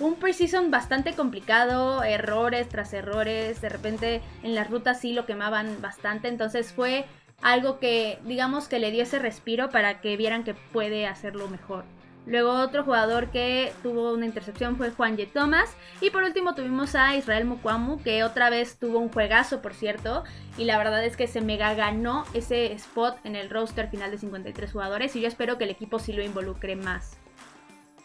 un 0.00 0.16
preseason 0.16 0.70
bastante 0.70 1.12
complicado, 1.12 2.02
errores 2.02 2.68
tras 2.68 2.92
errores, 2.92 3.60
de 3.60 3.68
repente 3.68 4.22
en 4.42 4.54
las 4.54 4.70
rutas 4.70 5.00
sí 5.00 5.12
lo 5.12 5.26
quemaban 5.26 5.80
bastante, 5.80 6.28
entonces 6.28 6.72
fue 6.72 7.04
algo 7.42 7.78
que 7.78 8.18
digamos 8.24 8.66
que 8.66 8.78
le 8.78 8.90
dio 8.90 9.02
ese 9.02 9.18
respiro 9.18 9.70
para 9.70 10.00
que 10.00 10.16
vieran 10.16 10.44
que 10.44 10.54
puede 10.54 11.06
hacerlo 11.06 11.48
mejor. 11.48 11.84
Luego 12.26 12.52
otro 12.52 12.84
jugador 12.84 13.30
que 13.30 13.72
tuvo 13.82 14.12
una 14.12 14.26
intercepción 14.26 14.76
fue 14.76 14.90
Juan 14.90 15.16
Ye 15.16 15.26
Thomas. 15.26 15.74
Y 16.00 16.10
por 16.10 16.22
último 16.22 16.54
tuvimos 16.54 16.94
a 16.94 17.16
Israel 17.16 17.46
Mukwamu, 17.46 18.02
que 18.02 18.24
otra 18.24 18.50
vez 18.50 18.76
tuvo 18.78 18.98
un 18.98 19.08
juegazo, 19.08 19.62
por 19.62 19.72
cierto. 19.72 20.24
Y 20.58 20.64
la 20.64 20.76
verdad 20.76 21.04
es 21.04 21.16
que 21.16 21.26
se 21.26 21.40
mega 21.40 21.74
ganó 21.74 22.24
ese 22.34 22.72
spot 22.74 23.16
en 23.24 23.36
el 23.36 23.48
roster 23.48 23.88
final 23.88 24.10
de 24.10 24.18
53 24.18 24.70
jugadores. 24.70 25.16
Y 25.16 25.22
yo 25.22 25.28
espero 25.28 25.56
que 25.56 25.64
el 25.64 25.70
equipo 25.70 25.98
sí 25.98 26.12
lo 26.12 26.22
involucre 26.22 26.76
más. 26.76 27.16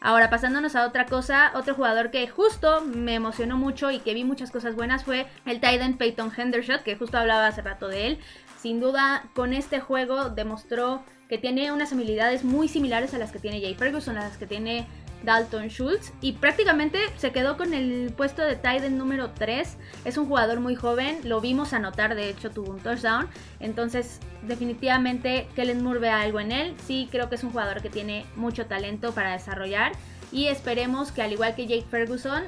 Ahora, 0.06 0.30
pasándonos 0.30 0.76
a 0.76 0.86
otra 0.86 1.08
cosa, 1.08 1.52
otro 1.56 1.74
jugador 1.74 2.12
que 2.12 2.28
justo 2.28 2.82
me 2.82 3.16
emocionó 3.16 3.58
mucho 3.58 3.90
y 3.90 3.98
que 3.98 4.14
vi 4.14 4.24
muchas 4.24 4.52
cosas 4.52 4.76
buenas 4.76 5.04
fue 5.04 5.26
el 5.48 5.60
Titan 5.60 5.98
Peyton 5.98 6.32
Hendershot, 6.38 6.84
que 6.84 6.96
justo 6.96 7.18
hablaba 7.18 7.48
hace 7.48 7.64
rato 7.64 7.88
de 7.88 8.06
él. 8.06 8.20
Sin 8.62 8.80
duda, 8.80 9.24
con 9.34 9.52
este 9.52 9.80
juego 9.80 10.30
demostró 10.30 11.04
que 11.28 11.40
tiene 11.40 11.72
unas 11.72 11.92
habilidades 11.92 12.44
muy 12.44 12.68
similares 12.68 13.16
a 13.16 13.18
las 13.18 13.32
que 13.32 13.40
tiene 13.40 13.62
Jay 13.62 13.74
Ferguson, 13.74 14.16
a 14.20 14.22
las 14.22 14.38
que 14.38 14.46
tiene 14.46 14.86
Dalton 15.26 15.68
Schultz 15.70 16.14
y 16.22 16.34
prácticamente 16.34 17.00
se 17.18 17.32
quedó 17.32 17.58
con 17.58 17.74
el 17.74 18.14
puesto 18.16 18.44
de 18.44 18.56
Titan 18.56 18.98
número 18.98 19.32
3. 19.32 19.78
Es 20.06 20.18
un 20.18 20.28
jugador 20.28 20.60
muy 20.60 20.76
joven, 20.76 21.20
lo 21.24 21.42
vimos 21.42 21.74
anotar, 21.74 22.16
de 22.16 22.30
hecho 22.30 22.52
tuvo 22.52 22.72
un 22.72 22.80
touchdown. 22.80 23.28
Entonces, 23.60 24.20
definitivamente 24.44 25.48
Kellen 25.56 25.84
Moore 25.84 26.00
ve 26.00 26.10
algo 26.10 26.40
en 26.40 26.52
él. 26.52 26.76
Sí, 26.86 27.10
creo 27.12 27.30
que 27.30 27.36
es 27.36 27.44
un 27.44 27.52
jugador 27.52 27.82
que 27.82 27.90
tiene 27.90 28.26
mucho 28.36 28.68
talento 28.68 29.14
para 29.14 29.34
desarrollar 29.34 29.92
y 30.32 30.48
esperemos 30.48 31.12
que 31.12 31.22
al 31.22 31.34
igual 31.34 31.56
que 31.56 31.68
Jake 31.68 31.86
Ferguson 31.90 32.44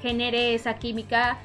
genere 0.00 0.54
esa 0.54 0.74
química 0.76 1.38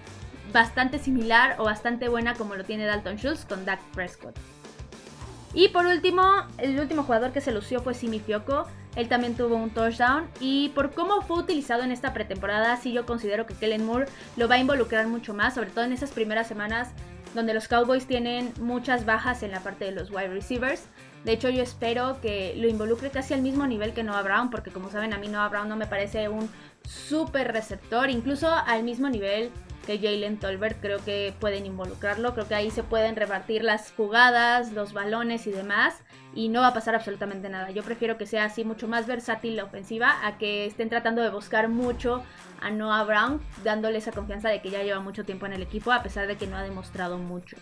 bastante 0.51 0.99
similar 0.99 1.55
o 1.59 1.63
bastante 1.63 2.09
buena 2.09 2.35
como 2.35 2.55
lo 2.55 2.63
tiene 2.63 2.85
Dalton 2.85 3.17
Schultz 3.17 3.45
con 3.45 3.65
Dak 3.65 3.81
Prescott. 3.93 4.37
Y 5.53 5.69
por 5.69 5.85
último, 5.85 6.23
el 6.57 6.79
último 6.79 7.03
jugador 7.03 7.31
que 7.31 7.41
se 7.41 7.51
lució 7.51 7.81
fue 7.81 7.93
Simi 7.93 8.19
Fioco. 8.19 8.67
Él 8.95 9.07
también 9.07 9.35
tuvo 9.35 9.55
un 9.55 9.69
touchdown. 9.69 10.27
Y 10.39 10.69
por 10.69 10.91
cómo 10.91 11.21
fue 11.21 11.39
utilizado 11.39 11.83
en 11.83 11.91
esta 11.91 12.13
pretemporada, 12.13 12.77
sí 12.77 12.91
yo 12.91 13.05
considero 13.05 13.45
que 13.45 13.53
Kellen 13.53 13.85
Moore 13.85 14.05
lo 14.37 14.47
va 14.47 14.55
a 14.55 14.59
involucrar 14.59 15.07
mucho 15.07 15.33
más, 15.33 15.55
sobre 15.55 15.69
todo 15.69 15.85
en 15.85 15.93
esas 15.93 16.11
primeras 16.11 16.47
semanas 16.47 16.89
donde 17.33 17.53
los 17.53 17.67
Cowboys 17.67 18.05
tienen 18.05 18.53
muchas 18.59 19.05
bajas 19.05 19.43
en 19.43 19.51
la 19.51 19.61
parte 19.61 19.85
de 19.85 19.91
los 19.91 20.11
wide 20.11 20.27
receivers. 20.27 20.83
De 21.23 21.31
hecho, 21.31 21.49
yo 21.49 21.63
espero 21.63 22.19
que 22.21 22.53
lo 22.57 22.67
involucre 22.67 23.09
casi 23.09 23.33
al 23.33 23.41
mismo 23.41 23.65
nivel 23.65 23.93
que 23.93 24.03
Noah 24.03 24.21
Brown, 24.21 24.49
porque 24.49 24.71
como 24.71 24.91
saben, 24.91 25.13
a 25.13 25.17
mí 25.17 25.29
Noah 25.29 25.49
Brown 25.49 25.69
no 25.69 25.75
me 25.75 25.87
parece 25.87 26.29
un 26.29 26.49
súper 26.87 27.51
receptor, 27.51 28.09
incluso 28.09 28.49
al 28.53 28.83
mismo 28.83 29.09
nivel 29.09 29.49
que 29.85 29.97
Jalen 29.99 30.37
Tolbert. 30.37 30.79
Creo 30.81 31.03
que 31.03 31.33
pueden 31.39 31.65
involucrarlo. 31.65 32.33
Creo 32.33 32.47
que 32.47 32.55
ahí 32.55 32.71
se 32.71 32.83
pueden 32.83 33.15
repartir 33.15 33.63
las 33.63 33.91
jugadas, 33.91 34.71
los 34.71 34.93
balones 34.93 35.47
y 35.47 35.51
demás. 35.51 36.01
Y 36.35 36.49
no 36.49 36.61
va 36.61 36.67
a 36.67 36.73
pasar 36.73 36.95
absolutamente 36.95 37.49
nada. 37.49 37.69
Yo 37.69 37.83
prefiero 37.83 38.17
que 38.17 38.25
sea 38.25 38.45
así 38.45 38.63
mucho 38.63 38.87
más 38.87 39.05
versátil 39.05 39.55
la 39.55 39.65
ofensiva 39.65 40.25
a 40.25 40.37
que 40.37 40.65
estén 40.65 40.89
tratando 40.89 41.21
de 41.21 41.29
buscar 41.29 41.69
mucho 41.69 42.23
a 42.59 42.71
Noah 42.71 43.03
Brown, 43.03 43.41
dándole 43.63 43.99
esa 43.99 44.11
confianza 44.11 44.49
de 44.49 44.61
que 44.61 44.71
ya 44.71 44.81
lleva 44.81 44.99
mucho 44.99 45.25
tiempo 45.25 45.45
en 45.45 45.53
el 45.53 45.61
equipo, 45.61 45.91
a 45.91 46.01
pesar 46.01 46.27
de 46.27 46.35
que 46.35 46.47
no 46.47 46.57
ha 46.57 46.63
demostrado 46.63 47.17
mucho. 47.17 47.57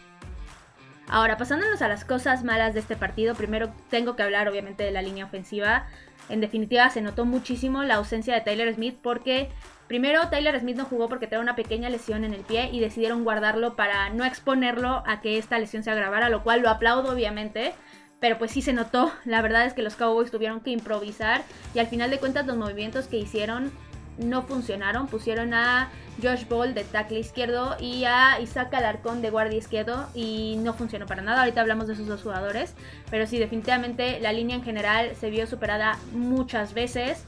Ahora, 1.07 1.35
pasándonos 1.35 1.81
a 1.81 1.89
las 1.89 2.05
cosas 2.05 2.45
malas 2.45 2.73
de 2.73 2.79
este 2.79 2.95
partido, 2.95 3.35
primero 3.35 3.73
tengo 3.89 4.15
que 4.15 4.23
hablar 4.23 4.47
obviamente 4.47 4.83
de 4.83 4.91
la 4.91 5.01
línea 5.01 5.25
ofensiva. 5.25 5.87
En 6.29 6.39
definitiva, 6.39 6.89
se 6.89 7.01
notó 7.01 7.25
muchísimo 7.25 7.83
la 7.83 7.95
ausencia 7.95 8.33
de 8.33 8.41
Tyler 8.41 8.73
Smith 8.73 8.97
porque 9.01 9.49
Primero, 9.91 10.29
Tyler 10.29 10.57
Smith 10.57 10.77
no 10.77 10.85
jugó 10.85 11.09
porque 11.09 11.27
tenía 11.27 11.41
una 11.41 11.57
pequeña 11.57 11.89
lesión 11.89 12.23
en 12.23 12.33
el 12.33 12.43
pie 12.43 12.69
y 12.71 12.79
decidieron 12.79 13.25
guardarlo 13.25 13.75
para 13.75 14.09
no 14.09 14.23
exponerlo 14.23 15.03
a 15.05 15.19
que 15.19 15.37
esta 15.37 15.59
lesión 15.59 15.83
se 15.83 15.91
agravara, 15.91 16.29
lo 16.29 16.43
cual 16.43 16.61
lo 16.61 16.69
aplaudo 16.69 17.11
obviamente. 17.11 17.73
Pero 18.21 18.37
pues 18.37 18.51
sí 18.51 18.61
se 18.61 18.71
notó, 18.71 19.11
la 19.25 19.41
verdad 19.41 19.65
es 19.65 19.73
que 19.73 19.81
los 19.81 19.95
Cowboys 19.95 20.29
tuvieron 20.29 20.61
que 20.61 20.69
improvisar 20.69 21.43
y 21.73 21.79
al 21.79 21.87
final 21.87 22.11
de 22.11 22.19
cuentas 22.19 22.45
los 22.45 22.55
movimientos 22.55 23.07
que 23.07 23.17
hicieron 23.17 23.71
no 24.19 24.43
funcionaron. 24.43 25.07
Pusieron 25.07 25.55
a 25.55 25.89
Josh 26.21 26.47
Ball 26.47 26.75
de 26.75 26.83
tackle 26.83 27.17
izquierdo 27.17 27.75
y 27.79 28.05
a 28.05 28.39
Isaac 28.39 28.75
Alarcón 28.75 29.23
de 29.23 29.31
guardia 29.31 29.57
izquierdo 29.57 30.07
y 30.13 30.57
no 30.59 30.75
funcionó 30.75 31.07
para 31.07 31.23
nada. 31.23 31.39
Ahorita 31.39 31.61
hablamos 31.61 31.87
de 31.87 31.93
esos 31.93 32.05
dos 32.05 32.21
jugadores, 32.21 32.75
pero 33.09 33.25
sí, 33.25 33.39
definitivamente 33.39 34.19
la 34.19 34.33
línea 34.33 34.55
en 34.55 34.63
general 34.63 35.15
se 35.19 35.31
vio 35.31 35.47
superada 35.47 35.97
muchas 36.13 36.75
veces. 36.75 37.25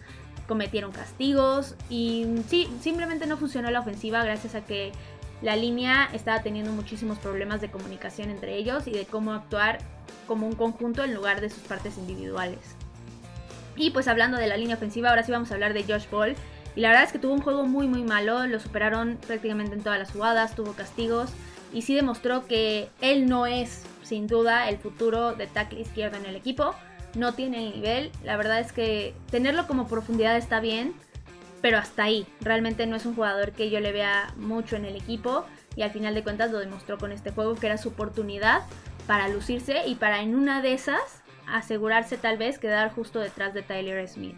Cometieron 0.47 0.91
castigos 0.91 1.75
y 1.89 2.27
sí, 2.47 2.69
simplemente 2.81 3.25
no 3.25 3.37
funcionó 3.37 3.71
la 3.71 3.79
ofensiva 3.79 4.23
gracias 4.23 4.53
a 4.53 4.61
que 4.61 4.91
la 5.41 5.55
línea 5.55 6.07
estaba 6.13 6.43
teniendo 6.43 6.71
muchísimos 6.71 7.17
problemas 7.17 7.61
de 7.61 7.71
comunicación 7.71 8.29
entre 8.29 8.55
ellos 8.55 8.85
y 8.87 8.91
de 8.91 9.05
cómo 9.05 9.33
actuar 9.33 9.79
como 10.23 10.47
un 10.47 10.55
conjunto 10.55 11.03
en 11.03 11.13
lugar 11.13 11.41
de 11.41 11.49
sus 11.49 11.63
partes 11.63 11.97
individuales. 11.97 12.59
Y 13.75 13.91
pues 13.91 14.07
hablando 14.07 14.37
de 14.37 14.47
la 14.47 14.57
línea 14.57 14.75
ofensiva, 14.75 15.09
ahora 15.09 15.23
sí 15.23 15.31
vamos 15.31 15.51
a 15.51 15.55
hablar 15.55 15.73
de 15.73 15.83
Josh 15.83 16.09
Ball, 16.09 16.35
y 16.75 16.81
la 16.81 16.89
verdad 16.89 17.05
es 17.05 17.11
que 17.11 17.19
tuvo 17.19 17.33
un 17.33 17.41
juego 17.41 17.65
muy 17.65 17.87
muy 17.87 18.03
malo, 18.03 18.45
lo 18.47 18.59
superaron 18.59 19.17
prácticamente 19.27 19.75
en 19.75 19.83
todas 19.83 19.99
las 19.99 20.11
jugadas, 20.11 20.55
tuvo 20.55 20.73
castigos 20.73 21.29
y 21.71 21.83
sí 21.83 21.95
demostró 21.95 22.45
que 22.47 22.89
él 23.01 23.27
no 23.27 23.45
es 23.45 23.83
sin 24.03 24.27
duda 24.27 24.69
el 24.69 24.77
futuro 24.77 25.33
de 25.33 25.47
tackle 25.47 25.81
izquierdo 25.81 26.17
en 26.17 26.25
el 26.25 26.35
equipo, 26.35 26.75
no 27.15 27.33
tiene 27.33 27.67
el 27.67 27.73
nivel, 27.73 28.11
la 28.23 28.37
verdad 28.37 28.59
es 28.59 28.71
que 28.71 29.13
tenerlo 29.31 29.67
como 29.67 29.87
profundidad 29.87 30.35
está 30.35 30.59
bien, 30.59 30.93
pero 31.61 31.77
hasta 31.77 32.03
ahí, 32.03 32.27
realmente 32.41 32.85
no 32.87 32.95
es 32.95 33.05
un 33.05 33.15
jugador 33.15 33.51
que 33.51 33.69
yo 33.69 33.79
le 33.79 33.91
vea 33.91 34.33
mucho 34.35 34.75
en 34.75 34.85
el 34.85 34.95
equipo 34.95 35.45
y 35.75 35.83
al 35.83 35.91
final 35.91 36.13
de 36.13 36.23
cuentas 36.23 36.51
lo 36.51 36.59
demostró 36.59 36.97
con 36.97 37.11
este 37.11 37.31
juego 37.31 37.55
que 37.55 37.67
era 37.67 37.77
su 37.77 37.89
oportunidad 37.89 38.63
para 39.07 39.27
lucirse 39.27 39.87
y 39.87 39.95
para 39.95 40.21
en 40.21 40.35
una 40.35 40.61
de 40.61 40.73
esas 40.73 41.23
asegurarse 41.47 42.17
tal 42.17 42.37
vez 42.37 42.59
quedar 42.59 42.91
justo 42.93 43.19
detrás 43.19 43.53
de 43.53 43.61
Tyler 43.61 44.07
Smith. 44.07 44.37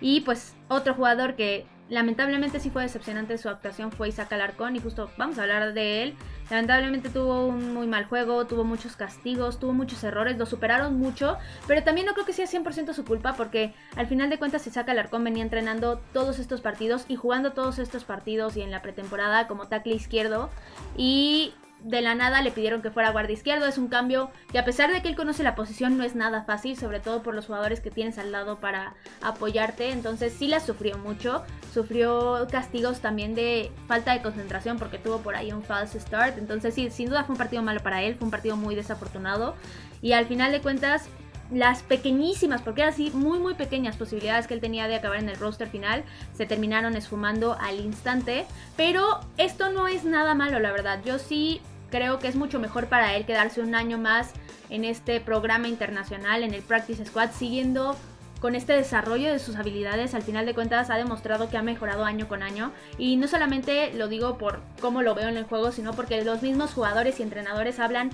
Y 0.00 0.20
pues 0.22 0.54
otro 0.68 0.94
jugador 0.94 1.34
que 1.34 1.66
lamentablemente 1.90 2.60
sí 2.60 2.70
fue 2.70 2.82
decepcionante 2.82 3.36
su 3.36 3.48
actuación 3.48 3.90
fue 3.90 4.08
Isaac 4.08 4.32
Alarcón 4.32 4.76
y 4.76 4.80
justo 4.80 5.10
vamos 5.18 5.38
a 5.38 5.42
hablar 5.42 5.74
de 5.74 6.04
él. 6.04 6.14
Lamentablemente 6.48 7.10
tuvo 7.10 7.46
un 7.46 7.74
muy 7.74 7.86
mal 7.86 8.06
juego, 8.06 8.46
tuvo 8.46 8.64
muchos 8.64 8.96
castigos, 8.96 9.58
tuvo 9.58 9.72
muchos 9.72 10.02
errores, 10.02 10.38
lo 10.38 10.46
superaron 10.46 10.98
mucho, 10.98 11.36
pero 11.66 11.82
también 11.82 12.06
no 12.06 12.14
creo 12.14 12.24
que 12.24 12.32
sea 12.32 12.46
100% 12.46 12.94
su 12.94 13.04
culpa 13.04 13.34
porque 13.34 13.74
al 13.96 14.06
final 14.06 14.30
de 14.30 14.38
cuentas 14.38 14.66
Isaac 14.66 14.88
Alarcón 14.88 15.24
venía 15.24 15.42
entrenando 15.42 16.00
todos 16.12 16.38
estos 16.38 16.60
partidos 16.60 17.04
y 17.08 17.16
jugando 17.16 17.52
todos 17.52 17.78
estos 17.78 18.04
partidos 18.04 18.56
y 18.56 18.62
en 18.62 18.70
la 18.70 18.82
pretemporada 18.82 19.48
como 19.48 19.66
tackle 19.66 19.94
izquierdo 19.94 20.48
y 20.96 21.52
de 21.84 22.00
la 22.02 22.14
nada 22.14 22.42
le 22.42 22.50
pidieron 22.50 22.82
que 22.82 22.90
fuera 22.90 23.10
guardia 23.10 23.34
izquierdo. 23.34 23.66
Es 23.66 23.78
un 23.78 23.88
cambio 23.88 24.30
que 24.52 24.58
a 24.58 24.64
pesar 24.64 24.92
de 24.92 25.02
que 25.02 25.08
él 25.08 25.16
conoce 25.16 25.42
la 25.42 25.54
posición 25.54 25.96
no 25.96 26.04
es 26.04 26.14
nada 26.14 26.44
fácil, 26.44 26.76
sobre 26.76 27.00
todo 27.00 27.22
por 27.22 27.34
los 27.34 27.46
jugadores 27.46 27.80
que 27.80 27.90
tienes 27.90 28.18
al 28.18 28.32
lado 28.32 28.60
para 28.60 28.94
apoyarte. 29.22 29.90
Entonces 29.90 30.32
sí 30.38 30.48
la 30.48 30.60
sufrió 30.60 30.98
mucho. 30.98 31.42
Sufrió 31.72 32.46
castigos 32.50 33.00
también 33.00 33.34
de 33.34 33.70
falta 33.86 34.12
de 34.12 34.22
concentración 34.22 34.78
porque 34.78 34.98
tuvo 34.98 35.18
por 35.18 35.36
ahí 35.36 35.52
un 35.52 35.62
false 35.62 36.00
start. 36.00 36.38
Entonces 36.38 36.74
sí, 36.74 36.90
sin 36.90 37.08
duda 37.08 37.24
fue 37.24 37.34
un 37.34 37.38
partido 37.38 37.62
malo 37.62 37.80
para 37.80 38.02
él, 38.02 38.14
fue 38.14 38.26
un 38.26 38.30
partido 38.30 38.56
muy 38.56 38.74
desafortunado. 38.74 39.54
Y 40.02 40.12
al 40.12 40.26
final 40.26 40.52
de 40.52 40.60
cuentas 40.60 41.08
las 41.50 41.82
pequeñísimas, 41.82 42.62
porque 42.62 42.82
eran 42.82 42.94
así 42.94 43.10
muy 43.12 43.38
muy 43.38 43.54
pequeñas 43.54 43.96
posibilidades 43.96 44.46
que 44.46 44.54
él 44.54 44.60
tenía 44.60 44.86
de 44.86 44.94
acabar 44.94 45.18
en 45.18 45.28
el 45.28 45.36
roster 45.36 45.68
final, 45.68 46.04
se 46.32 46.46
terminaron 46.46 46.96
esfumando 46.96 47.56
al 47.60 47.80
instante. 47.80 48.46
Pero 48.76 49.20
esto 49.36 49.70
no 49.70 49.88
es 49.88 50.04
nada 50.04 50.34
malo, 50.34 50.60
la 50.60 50.70
verdad. 50.70 51.00
Yo 51.04 51.18
sí 51.18 51.60
creo 51.90 52.18
que 52.18 52.28
es 52.28 52.36
mucho 52.36 52.58
mejor 52.60 52.86
para 52.86 53.14
él 53.16 53.26
quedarse 53.26 53.60
un 53.60 53.74
año 53.74 53.98
más 53.98 54.32
en 54.68 54.84
este 54.84 55.20
programa 55.20 55.68
internacional, 55.68 56.42
en 56.42 56.54
el 56.54 56.62
Practice 56.62 57.04
Squad, 57.04 57.30
siguiendo 57.32 57.96
con 58.40 58.54
este 58.54 58.72
desarrollo 58.72 59.30
de 59.30 59.38
sus 59.38 59.56
habilidades, 59.56 60.14
al 60.14 60.22
final 60.22 60.46
de 60.46 60.54
cuentas 60.54 60.88
ha 60.88 60.96
demostrado 60.96 61.50
que 61.50 61.58
ha 61.58 61.62
mejorado 61.62 62.06
año 62.06 62.26
con 62.26 62.42
año. 62.42 62.72
Y 62.96 63.16
no 63.16 63.28
solamente 63.28 63.92
lo 63.92 64.08
digo 64.08 64.38
por 64.38 64.60
cómo 64.80 65.02
lo 65.02 65.14
veo 65.14 65.28
en 65.28 65.36
el 65.36 65.44
juego, 65.44 65.72
sino 65.72 65.92
porque 65.92 66.24
los 66.24 66.40
mismos 66.40 66.72
jugadores 66.72 67.20
y 67.20 67.22
entrenadores 67.22 67.78
hablan 67.78 68.10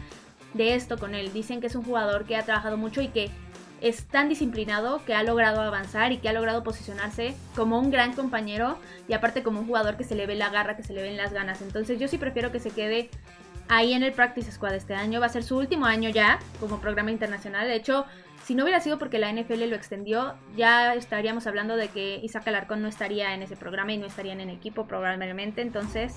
de 0.55 0.75
esto 0.75 0.99
con 0.99 1.15
él. 1.15 1.33
Dicen 1.33 1.61
que 1.61 1.69
es 1.69 1.77
un 1.77 1.85
jugador 1.85 2.25
que 2.25 2.37
ha 2.37 2.43
trabajado 2.43 2.77
mucho 2.77 3.01
y 3.01 3.09
que 3.09 3.31
es 3.81 4.05
tan 4.07 4.29
disciplinado 4.29 5.05
que 5.05 5.15
ha 5.15 5.23
logrado 5.23 5.61
avanzar 5.61 6.11
y 6.11 6.19
que 6.19 6.29
ha 6.29 6.33
logrado 6.33 6.65
posicionarse 6.65 7.37
como 7.55 7.79
un 7.79 7.91
gran 7.91 8.15
compañero 8.15 8.79
y 9.07 9.13
aparte 9.13 9.43
como 9.43 9.61
un 9.61 9.67
jugador 9.67 9.97
que 9.97 10.05
se 10.05 10.15
le 10.15 10.27
ve 10.27 10.35
la 10.35 10.49
garra, 10.49 10.77
que 10.77 10.83
se 10.83 10.93
le 10.93 11.03
ven 11.03 11.17
las 11.17 11.33
ganas. 11.33 11.63
Entonces 11.63 12.01
yo 12.01 12.09
sí 12.09 12.19
prefiero 12.19 12.51
que 12.51 12.59
se 12.59 12.71
quede 12.71 13.11
ahí 13.69 13.93
en 13.93 14.03
el 14.03 14.13
Practice 14.13 14.51
Squad 14.53 14.75
este 14.75 14.95
año. 14.95 15.21
Va 15.21 15.27
a 15.27 15.31
ser 15.31 15.43
su 15.43 15.57
último 15.57 15.87
año 15.87 16.11
ya 16.11 16.39
como 16.61 16.81
programa 16.81 17.11
internacional. 17.11 17.67
De 17.67 17.75
hecho, 17.75 18.07
si 18.45 18.55
no 18.55 18.63
hubiera 18.63 18.81
sido 18.81 18.99
porque 18.99 19.19
la 19.19 19.33
NFL 19.33 19.69
lo 19.69 19.77
extendió, 19.77 20.35
ya 20.57 20.95
estaríamos 20.95 21.47
hablando 21.47 21.77
de 21.77 21.89
que 21.89 22.21
Isaac 22.23 22.47
Alarcón 22.49 22.83
no 22.83 22.89
estaría 22.89 23.35
en 23.35 23.43
ese 23.43 23.57
programa 23.57 23.93
y 23.93 23.99
no 23.99 24.07
estarían 24.07 24.41
en 24.41 24.51
equipo 24.51 24.87
probablemente. 24.87 25.63
Entonces, 25.63 26.17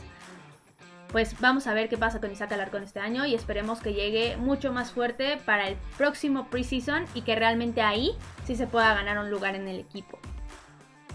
pues 1.11 1.39
vamos 1.39 1.65
a 1.65 1.73
ver 1.73 1.89
qué 1.89 1.97
pasa 1.97 2.19
con 2.19 2.31
Isaac 2.31 2.51
Alarcón 2.51 2.83
este 2.83 2.99
año 2.99 3.25
y 3.25 3.33
esperemos 3.33 3.79
que 3.79 3.93
llegue 3.93 4.37
mucho 4.37 4.71
más 4.71 4.91
fuerte 4.91 5.37
para 5.43 5.67
el 5.67 5.75
próximo 5.97 6.49
preseason 6.49 7.05
y 7.15 7.21
que 7.21 7.35
realmente 7.35 7.81
ahí 7.81 8.11
sí 8.45 8.55
se 8.55 8.67
pueda 8.67 8.93
ganar 8.93 9.17
un 9.17 9.31
lugar 9.31 9.55
en 9.55 9.67
el 9.67 9.79
equipo. 9.79 10.19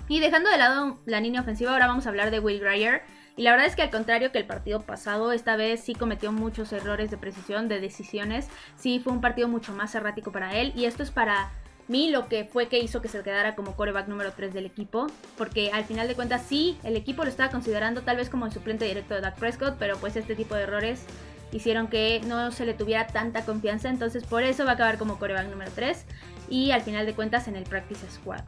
Y 0.08 0.20
dejando 0.20 0.50
de 0.50 0.58
lado 0.58 0.98
la 1.06 1.20
línea 1.20 1.40
ofensiva, 1.40 1.72
ahora 1.72 1.86
vamos 1.86 2.06
a 2.06 2.08
hablar 2.08 2.30
de 2.30 2.40
Will 2.40 2.60
Greyer. 2.60 3.02
Y 3.36 3.42
la 3.42 3.50
verdad 3.50 3.66
es 3.66 3.74
que 3.74 3.82
al 3.82 3.90
contrario 3.90 4.30
que 4.30 4.38
el 4.38 4.46
partido 4.46 4.82
pasado, 4.82 5.32
esta 5.32 5.56
vez 5.56 5.80
sí 5.80 5.94
cometió 5.94 6.30
muchos 6.30 6.72
errores 6.72 7.10
de 7.10 7.16
precisión, 7.16 7.68
de 7.68 7.80
decisiones. 7.80 8.48
Sí 8.76 9.00
fue 9.00 9.12
un 9.12 9.20
partido 9.20 9.48
mucho 9.48 9.72
más 9.72 9.94
errático 9.94 10.30
para 10.30 10.54
él. 10.54 10.72
Y 10.76 10.84
esto 10.84 11.02
es 11.02 11.10
para 11.10 11.50
mí 11.88 12.10
lo 12.10 12.28
que 12.28 12.44
fue 12.44 12.68
que 12.68 12.78
hizo 12.78 13.02
que 13.02 13.08
se 13.08 13.22
quedara 13.22 13.56
como 13.56 13.74
coreback 13.74 14.06
número 14.06 14.32
3 14.32 14.54
del 14.54 14.66
equipo. 14.66 15.08
Porque 15.36 15.72
al 15.72 15.84
final 15.84 16.06
de 16.06 16.14
cuentas 16.14 16.42
sí, 16.48 16.78
el 16.84 16.96
equipo 16.96 17.24
lo 17.24 17.30
estaba 17.30 17.50
considerando 17.50 18.02
tal 18.02 18.18
vez 18.18 18.30
como 18.30 18.46
el 18.46 18.52
suplente 18.52 18.84
directo 18.84 19.14
de 19.14 19.20
Dak 19.20 19.36
Prescott. 19.36 19.76
Pero 19.80 19.96
pues 19.96 20.14
este 20.14 20.36
tipo 20.36 20.54
de 20.54 20.62
errores 20.62 21.04
hicieron 21.50 21.88
que 21.88 22.20
no 22.26 22.52
se 22.52 22.66
le 22.66 22.74
tuviera 22.74 23.08
tanta 23.08 23.44
confianza. 23.44 23.88
Entonces 23.90 24.22
por 24.22 24.44
eso 24.44 24.64
va 24.64 24.72
a 24.72 24.74
acabar 24.74 24.96
como 24.96 25.18
coreback 25.18 25.48
número 25.48 25.72
3. 25.74 26.06
Y 26.50 26.70
al 26.70 26.82
final 26.82 27.04
de 27.04 27.14
cuentas 27.14 27.48
en 27.48 27.56
el 27.56 27.64
practice 27.64 28.08
squad. 28.08 28.44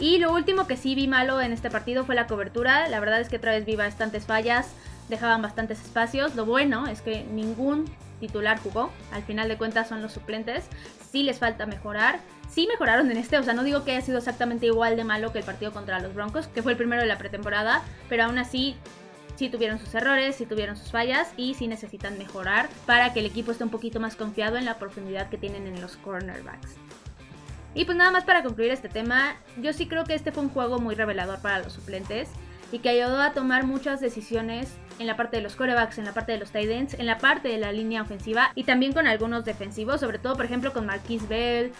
Y 0.00 0.18
lo 0.18 0.32
último 0.32 0.66
que 0.66 0.76
sí 0.76 0.94
vi 0.94 1.08
malo 1.08 1.40
en 1.40 1.52
este 1.52 1.70
partido 1.70 2.04
fue 2.04 2.14
la 2.14 2.26
cobertura. 2.26 2.88
La 2.88 3.00
verdad 3.00 3.20
es 3.20 3.28
que 3.28 3.36
otra 3.36 3.52
vez 3.52 3.64
vi 3.64 3.74
bastantes 3.74 4.26
fallas, 4.26 4.72
dejaban 5.08 5.42
bastantes 5.42 5.80
espacios. 5.80 6.36
Lo 6.36 6.46
bueno 6.46 6.86
es 6.86 7.02
que 7.02 7.24
ningún 7.24 7.86
titular 8.20 8.58
jugó. 8.60 8.90
Al 9.12 9.22
final 9.24 9.48
de 9.48 9.56
cuentas 9.56 9.88
son 9.88 10.02
los 10.02 10.12
suplentes. 10.12 10.64
Sí 11.10 11.22
les 11.22 11.38
falta 11.38 11.66
mejorar. 11.66 12.20
Sí 12.48 12.66
mejoraron 12.70 13.10
en 13.10 13.16
este, 13.16 13.38
o 13.38 13.42
sea, 13.42 13.54
no 13.54 13.64
digo 13.64 13.84
que 13.84 13.92
haya 13.92 14.00
sido 14.00 14.18
exactamente 14.18 14.66
igual 14.66 14.96
de 14.96 15.04
malo 15.04 15.32
que 15.32 15.38
el 15.38 15.44
partido 15.44 15.72
contra 15.72 16.00
los 16.00 16.14
Broncos, 16.14 16.46
que 16.46 16.62
fue 16.62 16.72
el 16.72 16.78
primero 16.78 17.02
de 17.02 17.08
la 17.08 17.18
pretemporada, 17.18 17.82
pero 18.08 18.24
aún 18.24 18.38
así 18.38 18.76
sí 19.36 19.50
tuvieron 19.50 19.78
sus 19.78 19.94
errores, 19.94 20.36
sí 20.36 20.46
tuvieron 20.46 20.76
sus 20.76 20.90
fallas 20.90 21.28
y 21.36 21.54
sí 21.54 21.68
necesitan 21.68 22.16
mejorar 22.16 22.68
para 22.86 23.12
que 23.12 23.20
el 23.20 23.26
equipo 23.26 23.52
esté 23.52 23.64
un 23.64 23.70
poquito 23.70 24.00
más 24.00 24.16
confiado 24.16 24.56
en 24.56 24.64
la 24.64 24.78
profundidad 24.78 25.28
que 25.28 25.36
tienen 25.36 25.66
en 25.66 25.80
los 25.80 25.96
cornerbacks. 25.98 26.76
Y 27.74 27.84
pues 27.84 27.96
nada 27.96 28.10
más 28.10 28.24
para 28.24 28.42
concluir 28.42 28.70
este 28.70 28.88
tema, 28.88 29.36
yo 29.60 29.72
sí 29.72 29.86
creo 29.86 30.04
que 30.04 30.14
este 30.14 30.32
fue 30.32 30.42
un 30.42 30.48
juego 30.48 30.78
muy 30.78 30.94
revelador 30.94 31.40
para 31.40 31.60
los 31.60 31.72
suplentes 31.72 32.28
y 32.72 32.80
que 32.80 32.88
ayudó 32.88 33.20
a 33.20 33.32
tomar 33.32 33.64
muchas 33.64 34.00
decisiones 34.00 34.76
en 34.98 35.06
la 35.06 35.16
parte 35.16 35.36
de 35.36 35.42
los 35.42 35.56
corebacks, 35.56 35.98
en 35.98 36.04
la 36.04 36.12
parte 36.12 36.32
de 36.32 36.38
los 36.38 36.50
tight 36.50 36.70
ends, 36.70 36.94
en 36.94 37.06
la 37.06 37.18
parte 37.18 37.48
de 37.48 37.58
la 37.58 37.72
línea 37.72 38.02
ofensiva 38.02 38.52
y 38.54 38.64
también 38.64 38.92
con 38.92 39.06
algunos 39.06 39.44
defensivos, 39.44 40.00
sobre 40.00 40.18
todo 40.18 40.34
por 40.34 40.44
ejemplo 40.44 40.72
con 40.72 40.86
Marquise 40.86 41.26
Bell 41.26 41.72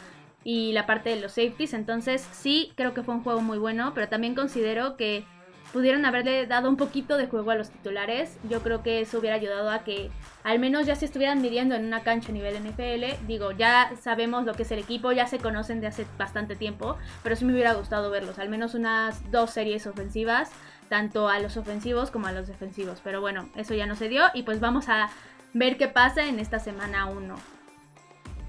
y 0.44 0.72
la 0.72 0.86
parte 0.86 1.10
de 1.10 1.20
los 1.20 1.32
safeties. 1.32 1.74
Entonces 1.74 2.26
sí 2.32 2.72
creo 2.76 2.94
que 2.94 3.02
fue 3.02 3.14
un 3.14 3.22
juego 3.22 3.40
muy 3.40 3.58
bueno, 3.58 3.92
pero 3.94 4.08
también 4.08 4.34
considero 4.34 4.96
que 4.96 5.24
pudieron 5.72 6.04
haberle 6.04 6.46
dado 6.46 6.68
un 6.68 6.76
poquito 6.76 7.16
de 7.16 7.26
juego 7.26 7.50
a 7.50 7.54
los 7.54 7.70
titulares. 7.70 8.38
Yo 8.48 8.62
creo 8.62 8.82
que 8.82 9.00
eso 9.00 9.18
hubiera 9.18 9.36
ayudado 9.36 9.70
a 9.70 9.84
que 9.84 10.10
al 10.44 10.58
menos 10.58 10.86
ya 10.86 10.96
se 10.96 11.04
estuvieran 11.04 11.42
midiendo 11.42 11.74
en 11.74 11.84
una 11.84 12.02
cancha 12.02 12.30
a 12.30 12.32
nivel 12.32 12.56
NFL. 12.56 13.26
Digo, 13.26 13.52
ya 13.52 13.92
sabemos 14.00 14.44
lo 14.44 14.54
que 14.54 14.62
es 14.62 14.70
el 14.70 14.78
equipo, 14.78 15.12
ya 15.12 15.26
se 15.26 15.38
conocen 15.38 15.80
de 15.80 15.88
hace 15.88 16.06
bastante 16.16 16.56
tiempo, 16.56 16.96
pero 17.22 17.36
sí 17.36 17.44
me 17.44 17.52
hubiera 17.52 17.74
gustado 17.74 18.10
verlos, 18.10 18.38
al 18.38 18.48
menos 18.48 18.74
unas 18.74 19.30
dos 19.30 19.50
series 19.50 19.86
ofensivas 19.86 20.50
tanto 20.88 21.28
a 21.28 21.38
los 21.38 21.56
ofensivos 21.56 22.10
como 22.10 22.26
a 22.26 22.32
los 22.32 22.46
defensivos. 22.46 23.00
Pero 23.04 23.20
bueno, 23.20 23.48
eso 23.56 23.74
ya 23.74 23.86
no 23.86 23.94
se 23.94 24.08
dio 24.08 24.24
y 24.34 24.42
pues 24.42 24.60
vamos 24.60 24.88
a 24.88 25.10
ver 25.52 25.76
qué 25.76 25.88
pasa 25.88 26.26
en 26.26 26.38
esta 26.38 26.58
semana 26.58 27.06
1. 27.06 27.34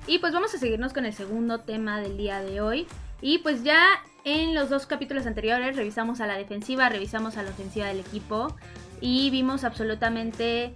Y 0.08 0.20
pues 0.20 0.34
vamos 0.34 0.54
a 0.56 0.58
seguirnos 0.58 0.94
con 0.94 1.06
el 1.06 1.14
segundo 1.14 1.60
tema 1.60 2.00
del 2.00 2.18
día 2.18 2.42
de 2.42 2.62
hoy. 2.62 2.88
Y 3.22 3.40
pues 3.40 3.64
ya 3.64 4.02
en 4.24 4.56
los 4.56 4.70
dos 4.70 4.86
capítulos 4.86 5.26
anteriores 5.26 5.76
revisamos 5.76 6.22
a 6.22 6.28
la 6.28 6.38
defensiva, 6.38 6.90
revisamos 6.90 7.38
a 7.38 7.44
la 7.44 7.52
ofensiva 7.52 7.88
del 7.88 8.00
equipo 8.00 8.56
y 9.02 9.30
vimos 9.30 9.64
absolutamente 9.64 10.74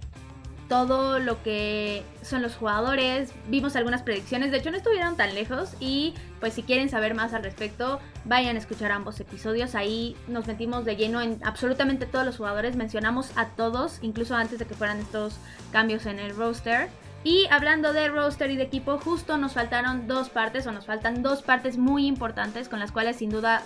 todo 0.68 1.18
lo 1.18 1.42
que 1.42 2.02
son 2.22 2.42
los 2.42 2.56
jugadores, 2.56 3.32
vimos 3.48 3.76
algunas 3.76 4.02
predicciones, 4.02 4.50
de 4.50 4.58
hecho 4.58 4.70
no 4.70 4.76
estuvieron 4.76 5.16
tan 5.16 5.34
lejos 5.34 5.74
y 5.78 6.14
pues 6.40 6.54
si 6.54 6.62
quieren 6.62 6.88
saber 6.88 7.14
más 7.14 7.34
al 7.34 7.42
respecto, 7.42 8.00
vayan 8.24 8.56
a 8.56 8.58
escuchar 8.58 8.90
ambos 8.90 9.20
episodios, 9.20 9.74
ahí 9.74 10.16
nos 10.26 10.46
metimos 10.46 10.84
de 10.84 10.96
lleno 10.96 11.20
en 11.20 11.38
absolutamente 11.44 12.06
todos 12.06 12.24
los 12.24 12.36
jugadores, 12.38 12.76
mencionamos 12.76 13.30
a 13.36 13.48
todos, 13.50 13.98
incluso 14.02 14.34
antes 14.34 14.58
de 14.58 14.64
que 14.64 14.74
fueran 14.74 14.98
estos 15.00 15.36
cambios 15.70 16.06
en 16.06 16.18
el 16.18 16.34
roster. 16.34 16.88
Y 17.24 17.46
hablando 17.50 17.94
de 17.94 18.08
roster 18.08 18.50
y 18.50 18.56
de 18.56 18.64
equipo, 18.64 18.98
justo 18.98 19.38
nos 19.38 19.54
faltaron 19.54 20.06
dos 20.06 20.28
partes 20.28 20.66
o 20.66 20.72
nos 20.72 20.84
faltan 20.84 21.22
dos 21.22 21.40
partes 21.42 21.78
muy 21.78 22.06
importantes 22.06 22.68
con 22.68 22.78
las 22.78 22.92
cuales 22.92 23.16
sin 23.16 23.30
duda 23.30 23.62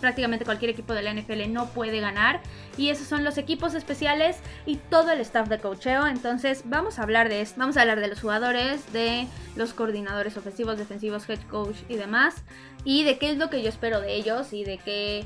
prácticamente 0.00 0.44
cualquier 0.44 0.70
equipo 0.70 0.94
de 0.94 1.02
la 1.02 1.12
NFL 1.12 1.52
no 1.52 1.66
puede 1.66 2.00
ganar. 2.00 2.40
Y 2.76 2.88
esos 2.88 3.06
son 3.06 3.22
los 3.24 3.38
equipos 3.38 3.74
especiales 3.74 4.38
y 4.64 4.76
todo 4.76 5.10
el 5.10 5.20
staff 5.20 5.48
de 5.48 5.58
cocheo. 5.58 6.06
Entonces 6.06 6.62
vamos 6.64 6.98
a 6.98 7.02
hablar 7.02 7.28
de 7.28 7.42
esto. 7.42 7.60
Vamos 7.60 7.76
a 7.76 7.82
hablar 7.82 8.00
de 8.00 8.08
los 8.08 8.20
jugadores, 8.20 8.92
de 8.92 9.26
los 9.56 9.74
coordinadores 9.74 10.36
ofensivos, 10.36 10.78
defensivos, 10.78 11.28
head 11.28 11.40
coach 11.50 11.76
y 11.88 11.96
demás. 11.96 12.44
Y 12.84 13.04
de 13.04 13.18
qué 13.18 13.30
es 13.30 13.36
lo 13.36 13.50
que 13.50 13.62
yo 13.62 13.68
espero 13.68 14.00
de 14.00 14.14
ellos 14.14 14.52
y 14.52 14.64
de 14.64 14.78
qué 14.78 15.24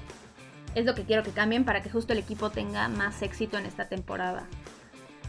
es 0.74 0.84
lo 0.84 0.94
que 0.94 1.04
quiero 1.04 1.22
que 1.22 1.30
cambien 1.30 1.64
para 1.64 1.82
que 1.82 1.90
justo 1.90 2.12
el 2.12 2.18
equipo 2.18 2.50
tenga 2.50 2.88
más 2.88 3.22
éxito 3.22 3.58
en 3.58 3.66
esta 3.66 3.86
temporada. 3.86 4.46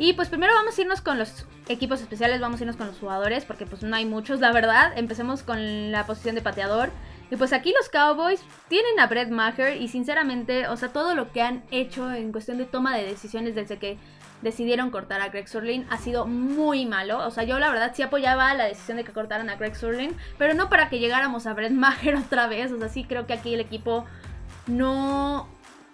Y 0.02 0.14
pues 0.14 0.30
primero 0.30 0.56
vamos 0.56 0.76
a 0.76 0.82
irnos 0.82 1.00
con 1.00 1.20
los 1.20 1.46
equipos 1.70 2.02
especiales, 2.02 2.42
vamos 2.42 2.60
a 2.60 2.64
irnos 2.64 2.76
con 2.76 2.88
los 2.88 2.98
jugadores, 2.98 3.46
porque 3.46 3.68
pues 3.68 3.84
no 3.84 3.96
hay 3.96 4.04
muchos, 4.04 4.40
la 4.40 4.52
verdad. 4.52 4.94
Empecemos 4.96 5.44
con 5.44 5.92
la 5.92 6.08
posición 6.08 6.34
de 6.34 6.42
pateador. 6.42 6.90
Y 7.30 7.36
pues 7.36 7.54
aquí 7.54 7.72
los 7.72 7.88
Cowboys 7.88 8.42
tienen 8.68 9.00
a 9.00 9.06
Brett 9.06 9.30
Maher 9.30 9.80
y 9.80 9.90
sinceramente, 9.90 10.68
o 10.70 10.76
sea, 10.76 10.90
todo 10.90 11.14
lo 11.14 11.32
que 11.32 11.44
han 11.44 11.62
hecho 11.70 12.12
en 12.12 12.32
cuestión 12.32 12.58
de 12.58 12.66
toma 12.66 12.98
de 12.98 13.06
decisiones 13.06 13.54
desde 13.54 13.78
que 13.78 14.00
decidieron 14.42 14.90
cortar 14.90 15.22
a 15.22 15.30
Greg 15.30 15.48
Surlin 15.48 15.86
ha 15.92 16.00
sido 16.00 16.26
muy 16.26 16.88
malo. 16.88 17.20
O 17.20 17.30
sea, 17.30 17.44
yo 17.44 17.60
la 17.60 17.70
verdad 17.70 17.92
sí 17.94 18.02
apoyaba 18.02 18.56
la 18.56 18.64
decisión 18.64 18.98
de 18.98 19.04
que 19.04 19.14
cortaran 19.14 19.52
a 19.52 19.56
Greg 19.58 19.76
Surlin, 19.76 20.18
pero 20.40 20.56
no 20.56 20.68
para 20.68 20.90
que 20.90 20.98
llegáramos 20.98 21.46
a 21.46 21.54
Brett 21.54 21.74
Maher 21.74 22.16
otra 22.26 22.48
vez. 22.48 22.72
O 22.72 22.80
sea, 22.80 22.90
sí 22.90 23.04
creo 23.04 23.28
que 23.28 23.34
aquí 23.34 23.54
el 23.54 23.60
equipo 23.60 24.06
no 24.66 25.48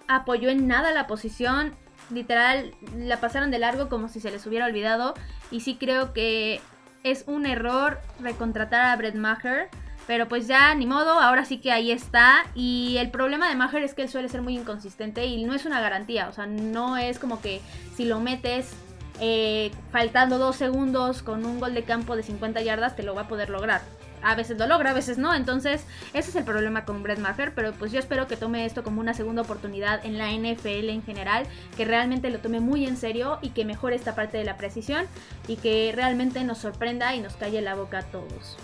apoyó 0.07 0.47
en 0.47 0.65
nada 0.65 0.93
la 0.93 1.07
posición. 1.07 1.75
Literal, 2.09 2.73
la 2.95 3.19
pasaron 3.19 3.51
de 3.51 3.59
largo 3.59 3.89
como 3.89 4.09
si 4.09 4.19
se 4.19 4.31
les 4.31 4.45
hubiera 4.45 4.65
olvidado. 4.65 5.13
Y 5.51 5.61
sí 5.61 5.75
creo 5.75 6.13
que 6.13 6.61
es 7.03 7.23
un 7.27 7.45
error 7.45 7.99
recontratar 8.19 8.85
a 8.85 8.95
Brett 8.95 9.15
Maher 9.15 9.69
pero 10.07 10.29
pues 10.29 10.47
ya, 10.47 10.73
ni 10.73 10.85
modo, 10.85 11.19
ahora 11.19 11.43
sí 11.43 11.57
que 11.57 11.71
ahí 11.71 11.91
está. 11.91 12.45
Y 12.55 12.95
el 12.97 13.11
problema 13.11 13.49
de 13.49 13.55
Maher 13.55 13.83
es 13.83 13.93
que 13.93 14.03
él 14.03 14.09
suele 14.09 14.29
ser 14.29 14.41
muy 14.41 14.57
inconsistente 14.57 15.25
y 15.25 15.43
no 15.43 15.53
es 15.53 15.65
una 15.65 15.81
garantía. 15.81 16.29
O 16.29 16.33
sea, 16.33 16.47
no 16.47 16.95
es 16.95 17.19
como 17.19 17.41
que 17.41 17.61
si 17.95 18.05
lo 18.05 18.21
metes 18.21 18.71
eh, 19.19 19.69
faltando 19.91 20.37
dos 20.37 20.55
segundos 20.55 21.21
con 21.23 21.45
un 21.45 21.59
gol 21.59 21.73
de 21.73 21.83
campo 21.83 22.15
de 22.15 22.23
50 22.23 22.61
yardas, 22.61 22.95
te 22.95 23.03
lo 23.03 23.15
va 23.15 23.23
a 23.23 23.27
poder 23.27 23.49
lograr. 23.49 23.81
A 24.21 24.35
veces 24.35 24.57
lo 24.57 24.67
logra, 24.67 24.91
a 24.91 24.93
veces 24.93 25.17
no. 25.17 25.33
Entonces, 25.33 25.85
ese 26.13 26.29
es 26.29 26.35
el 26.35 26.43
problema 26.43 26.85
con 26.85 27.03
Brett 27.03 27.19
Maher. 27.19 27.53
Pero 27.55 27.73
pues 27.73 27.91
yo 27.91 27.99
espero 27.99 28.27
que 28.27 28.37
tome 28.37 28.65
esto 28.65 28.83
como 28.83 29.01
una 29.01 29.13
segunda 29.13 29.41
oportunidad 29.41 30.05
en 30.05 30.17
la 30.17 30.31
NFL 30.31 30.89
en 30.89 31.03
general. 31.03 31.45
Que 31.75 31.85
realmente 31.85 32.29
lo 32.29 32.39
tome 32.39 32.59
muy 32.59 32.85
en 32.85 32.97
serio 32.97 33.39
y 33.41 33.49
que 33.49 33.65
mejore 33.65 33.95
esta 33.95 34.15
parte 34.15 34.37
de 34.37 34.43
la 34.43 34.57
precisión. 34.57 35.05
Y 35.47 35.57
que 35.57 35.91
realmente 35.95 36.43
nos 36.43 36.57
sorprenda 36.57 37.15
y 37.15 37.21
nos 37.21 37.35
calle 37.35 37.61
la 37.61 37.75
boca 37.75 37.99
a 37.99 38.03
todos. 38.03 38.57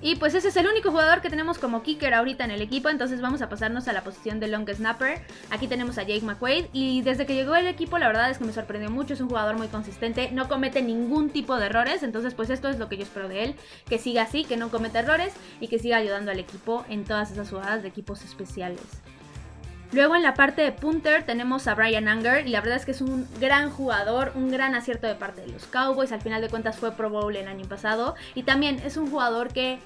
Y 0.00 0.14
pues 0.16 0.34
ese 0.34 0.48
es 0.48 0.56
el 0.56 0.68
único 0.68 0.90
jugador 0.90 1.20
que 1.20 1.28
tenemos 1.28 1.58
como 1.58 1.82
kicker 1.82 2.14
ahorita 2.14 2.44
en 2.44 2.52
el 2.52 2.62
equipo, 2.62 2.88
entonces 2.88 3.20
vamos 3.20 3.42
a 3.42 3.48
pasarnos 3.48 3.88
a 3.88 3.92
la 3.92 4.04
posición 4.04 4.38
de 4.38 4.46
long 4.46 4.68
snapper. 4.68 5.22
Aquí 5.50 5.66
tenemos 5.66 5.98
a 5.98 6.02
Jake 6.04 6.24
McQuaid 6.24 6.66
y 6.72 7.02
desde 7.02 7.26
que 7.26 7.34
llegó 7.34 7.56
el 7.56 7.66
equipo 7.66 7.98
la 7.98 8.06
verdad 8.06 8.30
es 8.30 8.38
que 8.38 8.44
me 8.44 8.52
sorprendió 8.52 8.90
mucho, 8.90 9.14
es 9.14 9.20
un 9.20 9.28
jugador 9.28 9.56
muy 9.56 9.66
consistente, 9.66 10.30
no 10.30 10.48
comete 10.48 10.82
ningún 10.82 11.30
tipo 11.30 11.56
de 11.56 11.66
errores, 11.66 12.04
entonces 12.04 12.34
pues 12.34 12.48
esto 12.50 12.68
es 12.68 12.78
lo 12.78 12.88
que 12.88 12.96
yo 12.96 13.02
espero 13.02 13.28
de 13.28 13.42
él, 13.42 13.54
que 13.88 13.98
siga 13.98 14.22
así, 14.22 14.44
que 14.44 14.56
no 14.56 14.70
cometa 14.70 15.00
errores 15.00 15.32
y 15.60 15.66
que 15.66 15.80
siga 15.80 15.96
ayudando 15.96 16.30
al 16.30 16.38
equipo 16.38 16.84
en 16.88 17.04
todas 17.04 17.32
esas 17.32 17.50
jugadas 17.50 17.82
de 17.82 17.88
equipos 17.88 18.22
especiales. 18.22 18.82
Luego 19.92 20.16
en 20.16 20.22
la 20.22 20.34
parte 20.34 20.60
de 20.60 20.72
punter 20.72 21.24
tenemos 21.24 21.66
a 21.66 21.74
Brian 21.74 22.08
Anger 22.08 22.46
y 22.46 22.50
la 22.50 22.60
verdad 22.60 22.76
es 22.76 22.84
que 22.84 22.90
es 22.90 23.00
un 23.00 23.26
gran 23.40 23.70
jugador, 23.70 24.32
un 24.34 24.50
gran 24.50 24.74
acierto 24.74 25.06
de 25.06 25.14
parte 25.14 25.40
de 25.40 25.48
los 25.48 25.64
Cowboys, 25.66 26.12
al 26.12 26.20
final 26.20 26.42
de 26.42 26.50
cuentas 26.50 26.76
fue 26.76 26.92
Pro 26.92 27.08
Bowl 27.08 27.34
el 27.34 27.48
año 27.48 27.66
pasado 27.66 28.14
y 28.34 28.42
también 28.42 28.80
es 28.84 28.98
un 28.98 29.10
jugador 29.10 29.48
que 29.48 29.78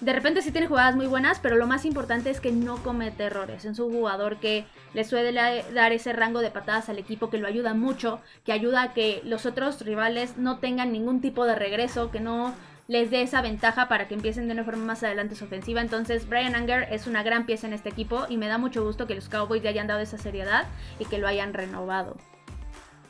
de 0.00 0.12
repente 0.12 0.42
sí 0.42 0.52
tiene 0.52 0.68
jugadas 0.68 0.94
muy 0.94 1.06
buenas, 1.06 1.40
pero 1.40 1.56
lo 1.56 1.66
más 1.66 1.84
importante 1.84 2.30
es 2.30 2.40
que 2.40 2.52
no 2.52 2.76
comete 2.84 3.24
errores. 3.24 3.64
Es 3.64 3.80
un 3.80 3.92
jugador 3.92 4.36
que 4.36 4.64
le 4.94 5.02
suele 5.02 5.32
dar 5.32 5.92
ese 5.92 6.12
rango 6.12 6.40
de 6.40 6.50
patadas 6.50 6.88
al 6.88 6.98
equipo 6.98 7.30
que 7.30 7.38
lo 7.38 7.48
ayuda 7.48 7.74
mucho, 7.74 8.20
que 8.44 8.52
ayuda 8.52 8.82
a 8.82 8.92
que 8.92 9.20
los 9.24 9.44
otros 9.44 9.80
rivales 9.80 10.36
no 10.36 10.58
tengan 10.58 10.92
ningún 10.92 11.20
tipo 11.20 11.46
de 11.46 11.56
regreso, 11.56 12.12
que 12.12 12.20
no 12.20 12.54
les 12.88 13.10
dé 13.10 13.20
esa 13.20 13.42
ventaja 13.42 13.86
para 13.86 14.08
que 14.08 14.14
empiecen 14.14 14.46
de 14.46 14.54
una 14.54 14.64
forma 14.64 14.82
más 14.82 15.02
adelante 15.02 15.34
su 15.34 15.44
ofensiva. 15.44 15.82
Entonces, 15.82 16.26
Brian 16.26 16.54
Anger 16.54 16.88
es 16.90 17.06
una 17.06 17.22
gran 17.22 17.44
pieza 17.44 17.66
en 17.66 17.74
este 17.74 17.90
equipo 17.90 18.24
y 18.30 18.38
me 18.38 18.48
da 18.48 18.56
mucho 18.56 18.82
gusto 18.82 19.06
que 19.06 19.14
los 19.14 19.28
Cowboys 19.28 19.62
le 19.62 19.68
hayan 19.68 19.86
dado 19.86 20.00
esa 20.00 20.16
seriedad 20.16 20.66
y 20.98 21.04
que 21.04 21.18
lo 21.18 21.28
hayan 21.28 21.52
renovado. 21.52 22.16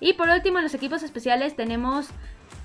Y 0.00 0.14
por 0.14 0.28
último, 0.30 0.58
en 0.58 0.64
los 0.64 0.74
equipos 0.74 1.04
especiales 1.04 1.54
tenemos 1.54 2.08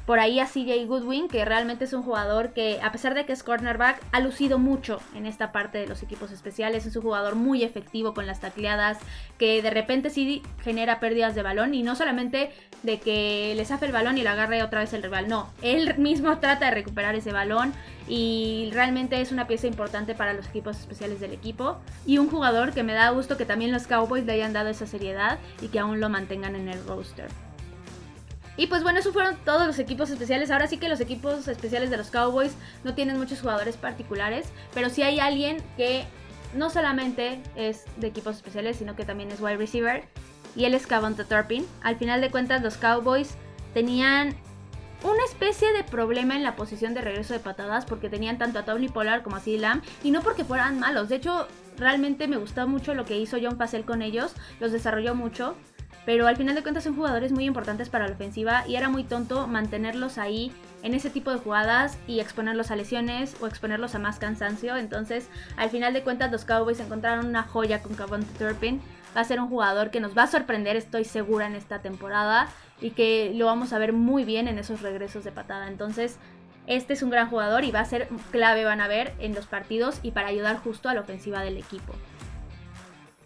por 0.05 0.19
ahí 0.19 0.39
a 0.39 0.45
CJ 0.45 0.85
Goodwin, 0.85 1.27
que 1.29 1.45
realmente 1.45 1.85
es 1.85 1.93
un 1.93 2.03
jugador 2.03 2.51
que, 2.51 2.79
a 2.83 2.91
pesar 2.91 3.13
de 3.13 3.25
que 3.25 3.31
es 3.31 3.41
cornerback, 3.41 4.01
ha 4.11 4.19
lucido 4.19 4.59
mucho 4.59 4.99
en 5.15 5.25
esta 5.25 5.51
parte 5.51 5.77
de 5.77 5.87
los 5.87 6.03
equipos 6.03 6.31
especiales. 6.31 6.85
Es 6.85 6.95
un 6.95 7.03
jugador 7.03 7.35
muy 7.35 7.63
efectivo 7.63 8.13
con 8.13 8.27
las 8.27 8.41
tacleadas, 8.41 8.97
que 9.37 9.61
de 9.61 9.69
repente 9.69 10.09
sí 10.09 10.43
genera 10.61 10.99
pérdidas 10.99 11.35
de 11.35 11.43
balón 11.43 11.73
y 11.73 11.83
no 11.83 11.95
solamente 11.95 12.51
de 12.83 12.99
que 12.99 13.53
le 13.55 13.63
zafe 13.63 13.85
el 13.85 13.93
balón 13.93 14.17
y 14.17 14.23
le 14.23 14.29
agarre 14.29 14.61
otra 14.61 14.81
vez 14.81 14.91
el 14.93 15.03
rival, 15.03 15.29
no, 15.29 15.49
él 15.61 15.97
mismo 15.97 16.37
trata 16.39 16.65
de 16.65 16.71
recuperar 16.71 17.15
ese 17.15 17.31
balón 17.31 17.73
y 18.07 18.69
realmente 18.73 19.21
es 19.21 19.31
una 19.31 19.47
pieza 19.47 19.67
importante 19.67 20.15
para 20.15 20.33
los 20.33 20.47
equipos 20.47 20.77
especiales 20.77 21.21
del 21.21 21.31
equipo 21.31 21.77
y 22.05 22.17
un 22.17 22.29
jugador 22.29 22.73
que 22.73 22.83
me 22.83 22.93
da 22.93 23.09
gusto 23.11 23.37
que 23.37 23.45
también 23.45 23.71
los 23.71 23.87
Cowboys 23.87 24.25
le 24.25 24.33
hayan 24.33 24.51
dado 24.51 24.67
esa 24.67 24.85
seriedad 24.85 25.39
y 25.61 25.69
que 25.69 25.79
aún 25.79 26.01
lo 26.01 26.09
mantengan 26.09 26.55
en 26.57 26.67
el 26.67 26.85
roster. 26.85 27.29
Y 28.55 28.67
pues 28.67 28.83
bueno, 28.83 28.99
esos 28.99 29.13
fueron 29.13 29.37
todos 29.43 29.65
los 29.65 29.79
equipos 29.79 30.09
especiales. 30.09 30.51
Ahora 30.51 30.67
sí 30.67 30.77
que 30.77 30.89
los 30.89 31.01
equipos 31.01 31.47
especiales 31.47 31.89
de 31.89 31.97
los 31.97 32.11
Cowboys 32.11 32.53
no 32.83 32.93
tienen 32.93 33.17
muchos 33.17 33.41
jugadores 33.41 33.77
particulares, 33.77 34.47
pero 34.73 34.89
sí 34.89 35.01
hay 35.01 35.19
alguien 35.19 35.57
que 35.75 36.05
no 36.53 36.69
solamente 36.69 37.41
es 37.55 37.85
de 37.97 38.07
equipos 38.07 38.35
especiales, 38.35 38.77
sino 38.77 38.95
que 38.95 39.05
también 39.05 39.31
es 39.31 39.41
wide 39.41 39.57
receiver. 39.57 40.03
Y 40.55 40.65
él 40.65 40.75
es 40.75 40.85
Cavonta 40.85 41.23
Turpin. 41.23 41.65
Al 41.81 41.95
final 41.97 42.21
de 42.21 42.29
cuentas, 42.29 42.61
los 42.61 42.77
Cowboys 42.77 43.35
tenían 43.73 44.35
una 45.03 45.23
especie 45.25 45.73
de 45.73 45.83
problema 45.83 46.35
en 46.35 46.43
la 46.43 46.55
posición 46.55 46.93
de 46.93 47.01
regreso 47.01 47.33
de 47.33 47.39
patadas 47.39 47.85
porque 47.85 48.09
tenían 48.09 48.37
tanto 48.37 48.59
a 48.59 48.65
Tony 48.65 48.87
Pollard 48.87 49.23
como 49.23 49.35
a 49.35 49.39
CeeDee 49.39 49.59
Lamb 49.59 49.83
y 50.03 50.11
no 50.11 50.21
porque 50.21 50.45
fueran 50.45 50.79
malos. 50.79 51.09
De 51.09 51.17
hecho, 51.17 51.47
realmente 51.77 52.27
me 52.27 52.37
gustó 52.37 52.67
mucho 52.67 52.93
lo 52.93 53.03
que 53.03 53.17
hizo 53.17 53.37
John 53.41 53.57
Facel 53.57 53.83
con 53.83 54.01
ellos, 54.01 54.33
los 54.59 54.71
desarrolló 54.71 55.15
mucho 55.15 55.55
pero 56.05 56.27
al 56.27 56.35
final 56.35 56.55
de 56.55 56.63
cuentas 56.63 56.83
son 56.83 56.95
jugadores 56.95 57.31
muy 57.31 57.45
importantes 57.45 57.89
para 57.89 58.07
la 58.07 58.13
ofensiva 58.13 58.63
y 58.67 58.75
era 58.75 58.89
muy 58.89 59.03
tonto 59.03 59.47
mantenerlos 59.47 60.17
ahí 60.17 60.51
en 60.81 60.93
ese 60.93 61.09
tipo 61.09 61.31
de 61.31 61.37
jugadas 61.37 61.97
y 62.07 62.19
exponerlos 62.19 62.71
a 62.71 62.75
lesiones 62.75 63.35
o 63.41 63.47
exponerlos 63.47 63.95
a 63.95 63.99
más 63.99 64.19
cansancio. 64.19 64.75
Entonces, 64.75 65.29
al 65.55 65.69
final 65.69 65.93
de 65.93 66.03
cuentas, 66.03 66.31
los 66.31 66.43
Cowboys 66.43 66.79
encontraron 66.79 67.25
una 67.25 67.43
joya 67.43 67.81
con 67.81 67.95
Cavante 67.95 68.37
Turpin. 68.37 68.81
Va 69.15 69.21
a 69.21 69.25
ser 69.25 69.39
un 69.39 69.47
jugador 69.47 69.91
que 69.91 70.01
nos 70.01 70.17
va 70.17 70.23
a 70.23 70.27
sorprender, 70.27 70.75
estoy 70.75 71.05
segura, 71.05 71.47
en 71.47 71.55
esta 71.55 71.79
temporada 71.79 72.49
y 72.81 72.91
que 72.91 73.31
lo 73.35 73.45
vamos 73.45 73.71
a 73.71 73.77
ver 73.77 73.93
muy 73.93 74.25
bien 74.25 74.47
en 74.47 74.59
esos 74.59 74.81
regresos 74.81 75.23
de 75.23 75.31
patada. 75.31 75.67
Entonces, 75.67 76.17
este 76.67 76.93
es 76.93 77.03
un 77.03 77.11
gran 77.11 77.29
jugador 77.29 77.63
y 77.63 77.71
va 77.71 77.79
a 77.79 77.85
ser 77.85 78.09
clave, 78.31 78.65
van 78.65 78.81
a 78.81 78.87
ver, 78.87 79.13
en 79.19 79.35
los 79.35 79.45
partidos 79.45 79.99
y 80.03 80.11
para 80.11 80.27
ayudar 80.27 80.57
justo 80.57 80.89
a 80.89 80.93
la 80.93 81.01
ofensiva 81.01 81.41
del 81.41 81.57
equipo. 81.57 81.93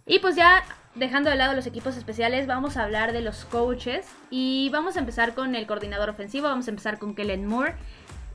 Y 0.05 0.19
pues 0.19 0.35
ya 0.35 0.63
dejando 0.97 1.29
de 1.29 1.35
lado 1.35 1.53
los 1.53 1.67
equipos 1.67 1.95
especiales, 1.97 2.47
vamos 2.47 2.77
a 2.77 2.83
hablar 2.83 3.13
de 3.13 3.21
los 3.21 3.45
coaches 3.45 4.05
y 4.29 4.69
vamos 4.69 4.95
a 4.95 4.99
empezar 4.99 5.33
con 5.33 5.55
el 5.55 5.67
coordinador 5.67 6.09
ofensivo, 6.09 6.47
vamos 6.47 6.67
a 6.67 6.71
empezar 6.71 6.99
con 6.99 7.15
Kellen 7.15 7.45
Moore. 7.45 7.75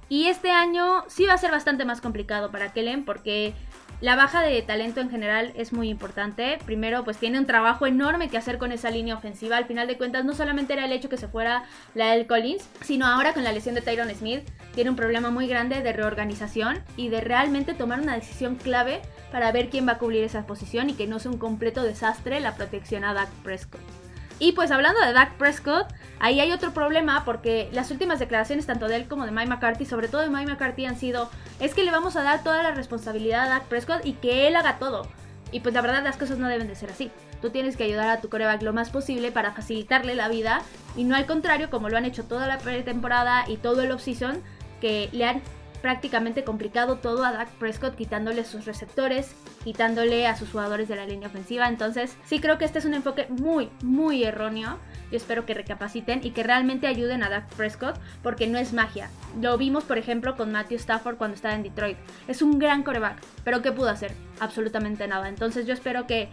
Y 0.09 0.27
este 0.27 0.51
año 0.51 1.05
sí 1.09 1.25
va 1.25 1.35
a 1.35 1.39
ser 1.39 1.51
bastante 1.51 1.85
más 1.85 2.01
complicado 2.01 2.51
para 2.51 2.73
Kellen 2.73 3.05
porque 3.05 3.55
la 4.03 4.17
baja 4.17 4.43
de 4.43 4.61
talento 4.63 5.01
en 5.01 5.11
general 5.11 5.53
es 5.55 5.73
muy 5.73 5.89
importante. 5.89 6.59
Primero, 6.67 7.05
pues 7.05 7.19
tiene 7.19 7.39
un 7.39 7.47
trabajo 7.47 7.87
enorme 7.87 8.29
que 8.29 8.37
hacer 8.37 8.59
con 8.59 8.73
esa 8.73 8.91
línea 8.91 9.15
ofensiva. 9.15 9.57
Al 9.57 9.67
final 9.67 9.87
de 9.87 9.97
cuentas, 9.97 10.25
no 10.25 10.35
solamente 10.35 10.73
era 10.73 10.87
el 10.87 10.93
hecho 10.93 11.09
que 11.09 11.17
se 11.17 11.29
fuera 11.29 11.63
la 11.95 12.11
del 12.11 12.27
Collins, 12.27 12.69
sino 12.81 13.07
ahora 13.07 13.33
con 13.33 13.45
la 13.45 13.53
lesión 13.53 13.77
de 13.77 13.81
Tyron 13.81 14.11
Smith, 14.11 14.43
tiene 14.75 14.91
un 14.91 14.97
problema 14.97 15.31
muy 15.31 15.47
grande 15.47 15.83
de 15.83 15.93
reorganización 15.93 16.83
y 16.97 17.11
de 17.11 17.21
realmente 17.21 17.75
tomar 17.75 18.01
una 18.01 18.17
decisión 18.17 18.57
clave 18.57 19.01
para 19.31 19.53
ver 19.53 19.71
quién 19.71 19.87
va 19.87 19.93
a 19.93 19.99
cubrir 19.99 20.25
esa 20.25 20.47
posición 20.47 20.91
y 20.91 20.95
que 20.95 21.07
no 21.07 21.21
sea 21.21 21.31
un 21.31 21.39
completo 21.39 21.85
desastre 21.85 22.41
la 22.41 22.57
protección 22.57 23.05
a 23.05 23.15
Dak 23.15 23.31
Prescott. 23.45 24.02
Y 24.43 24.51
pues 24.51 24.73
hablando 24.73 25.01
de 25.01 25.13
Dak 25.13 25.35
Prescott, 25.35 25.87
ahí 26.19 26.41
hay 26.41 26.51
otro 26.51 26.75
problema 26.75 27.25
porque 27.25 27.71
las 27.73 27.93
últimas 27.93 28.19
declaraciones 28.19 28.67
tanto 28.67 28.89
de 28.89 28.97
él 28.97 29.07
como 29.07 29.25
de 29.25 29.31
Mike 29.31 29.49
McCarthy, 29.49 29.85
sobre 29.85 30.09
todo 30.09 30.23
de 30.23 30.31
Mike 30.31 30.51
McCarthy, 30.51 30.85
han 30.85 30.99
sido, 30.99 31.31
es 31.61 31.75
que 31.75 31.85
le 31.85 31.93
vamos 31.93 32.17
a 32.17 32.25
dar 32.25 32.43
toda 32.43 32.61
la 32.65 32.73
responsabilidad 32.73 33.45
a 33.45 33.51
Dak 33.51 33.67
Prescott 33.67 34.05
y 34.05 34.15
que 34.15 34.49
él 34.49 34.57
haga 34.57 34.81
todo. 34.81 35.07
Y 35.53 35.61
pues 35.61 35.77
la 35.77 35.81
verdad 35.81 36.03
las 36.03 36.17
cosas 36.17 36.39
no 36.39 36.49
deben 36.49 36.67
de 36.67 36.75
ser 36.75 36.91
así. 36.91 37.13
Tú 37.41 37.51
tienes 37.51 37.77
que 37.77 37.85
ayudar 37.85 38.09
a 38.09 38.21
tu 38.21 38.31
coreback 38.31 38.63
lo 38.63 38.73
más 38.73 38.91
posible 38.91 39.31
para 39.31 39.53
facilitarle 39.53 40.17
la 40.17 40.27
vida 40.27 40.63
y 40.97 41.05
no 41.05 41.15
al 41.15 41.27
contrario 41.27 41.71
como 41.71 41.89
lo 41.89 41.97
han 41.97 42.05
hecho 42.05 42.25
toda 42.25 42.49
la 42.49 42.59
pretemporada 42.59 43.45
y 43.47 43.59
todo 43.59 43.83
el 43.83 43.93
offseason 43.93 44.43
que 44.81 45.09
le 45.13 45.25
han 45.25 45.43
prácticamente 45.83 46.45
complicado 46.45 46.97
todo 46.97 47.25
a 47.25 47.33
Dak 47.33 47.51
Prescott 47.59 47.97
quitándole 47.97 48.45
sus 48.45 48.65
receptores, 48.65 49.35
quitándole 49.65 50.27
a 50.27 50.37
sus 50.37 50.51
jugadores 50.51 50.89
de 50.89 50.97
la 50.97 51.07
línea 51.07 51.29
ofensiva. 51.29 51.69
Entonces 51.69 52.17
sí 52.25 52.41
creo 52.41 52.57
que 52.57 52.65
este 52.65 52.79
es 52.79 52.85
un 52.85 52.95
enfoque 52.95 53.27
muy, 53.29 53.69
muy 53.83 54.23
erróneo. 54.23 54.79
Yo 55.11 55.17
espero 55.17 55.45
que 55.45 55.55
recapaciten 55.55 56.21
y 56.23 56.31
que 56.31 56.45
realmente 56.45 56.87
ayuden 56.87 57.23
a 57.23 57.29
Dak 57.29 57.49
Prescott 57.55 57.97
porque 58.23 58.47
no 58.47 58.59
es 58.59 58.73
magia. 58.73 59.11
Lo 59.41 59.59
vimos 59.59 59.85
por 59.85 59.99
ejemplo 59.99 60.37
con 60.37 60.53
Matthew 60.53 60.79
Stafford 60.79 61.17
cuando 61.17 61.35
estaba 61.35 61.55
en 61.55 61.65
Detroit. 61.65 61.99
Es 62.29 62.41
un 62.41 62.59
gran 62.59 62.83
coreback, 62.85 63.19
pero 63.45 63.61
¿qué 63.61 63.73
pudo 63.73 63.91
hacer? 63.91 64.15
Absolutamente 64.41 65.07
nada. 65.09 65.29
Entonces 65.29 65.67
yo 65.67 65.75
espero 65.75 66.07
que 66.07 66.29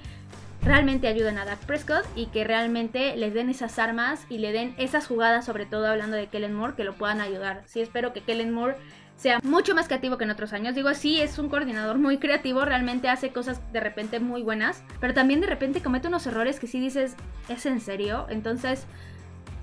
realmente 0.62 1.07
ayuden 1.07 1.38
a 1.38 1.45
Dak 1.45 1.59
Prescott 1.59 2.05
y 2.15 2.27
que 2.27 2.43
realmente 2.43 3.15
les 3.15 3.33
den 3.33 3.49
esas 3.49 3.79
armas 3.79 4.25
y 4.29 4.39
le 4.39 4.51
den 4.51 4.75
esas 4.77 5.07
jugadas, 5.07 5.45
sobre 5.45 5.65
todo 5.65 5.88
hablando 5.88 6.17
de 6.17 6.27
Kellen 6.27 6.53
Moore, 6.53 6.75
que 6.75 6.83
lo 6.83 6.95
puedan 6.95 7.21
ayudar. 7.21 7.63
Sí 7.65 7.81
espero 7.81 8.13
que 8.13 8.21
Kellen 8.21 8.53
Moore 8.53 8.75
sea 9.19 9.41
mucho 9.43 9.75
más 9.75 9.88
creativo 9.88 10.17
que 10.17 10.23
en 10.23 10.32
otros 10.32 10.53
años. 10.53 10.75
Digo, 10.75 10.93
sí, 10.93 11.19
es 11.19 11.38
un 11.39 11.49
coordinador 11.49 11.97
muy 11.97 12.19
creativo, 12.19 12.63
realmente 12.63 13.10
hace 13.10 13.32
cosas 13.32 13.62
de 13.73 13.82
repente 13.82 14.21
muy 14.21 14.43
buenas, 14.43 14.82
pero 15.01 15.13
también 15.13 15.41
de 15.41 15.47
repente 15.47 15.82
comete 15.82 16.08
unos 16.08 16.25
errores 16.25 16.60
que 16.60 16.67
sí 16.67 16.79
dices, 16.79 17.15
¿es 17.49 17.65
en 17.65 17.82
serio? 17.82 18.27
Entonces, 18.29 18.86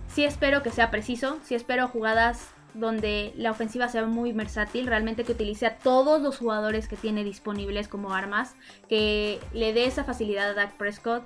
sí 0.08 0.24
espero 0.24 0.62
que 0.62 0.70
sea 0.70 0.90
preciso, 0.90 1.38
sí 1.42 1.54
espero 1.54 1.88
jugadas 1.88 2.50
donde 2.74 3.32
la 3.36 3.50
ofensiva 3.50 3.88
sea 3.88 4.04
muy 4.04 4.32
versátil, 4.32 4.86
realmente 4.86 5.24
que 5.24 5.32
utilice 5.32 5.64
a 5.64 5.78
todos 5.78 6.20
los 6.20 6.36
jugadores 6.36 6.86
que 6.86 6.96
tiene 6.96 7.24
disponibles 7.24 7.88
como 7.88 8.12
armas, 8.12 8.56
que 8.90 9.40
le 9.54 9.72
dé 9.72 9.86
esa 9.86 10.04
facilidad 10.04 10.50
a 10.50 10.54
Dak 10.54 10.76
Prescott 10.76 11.22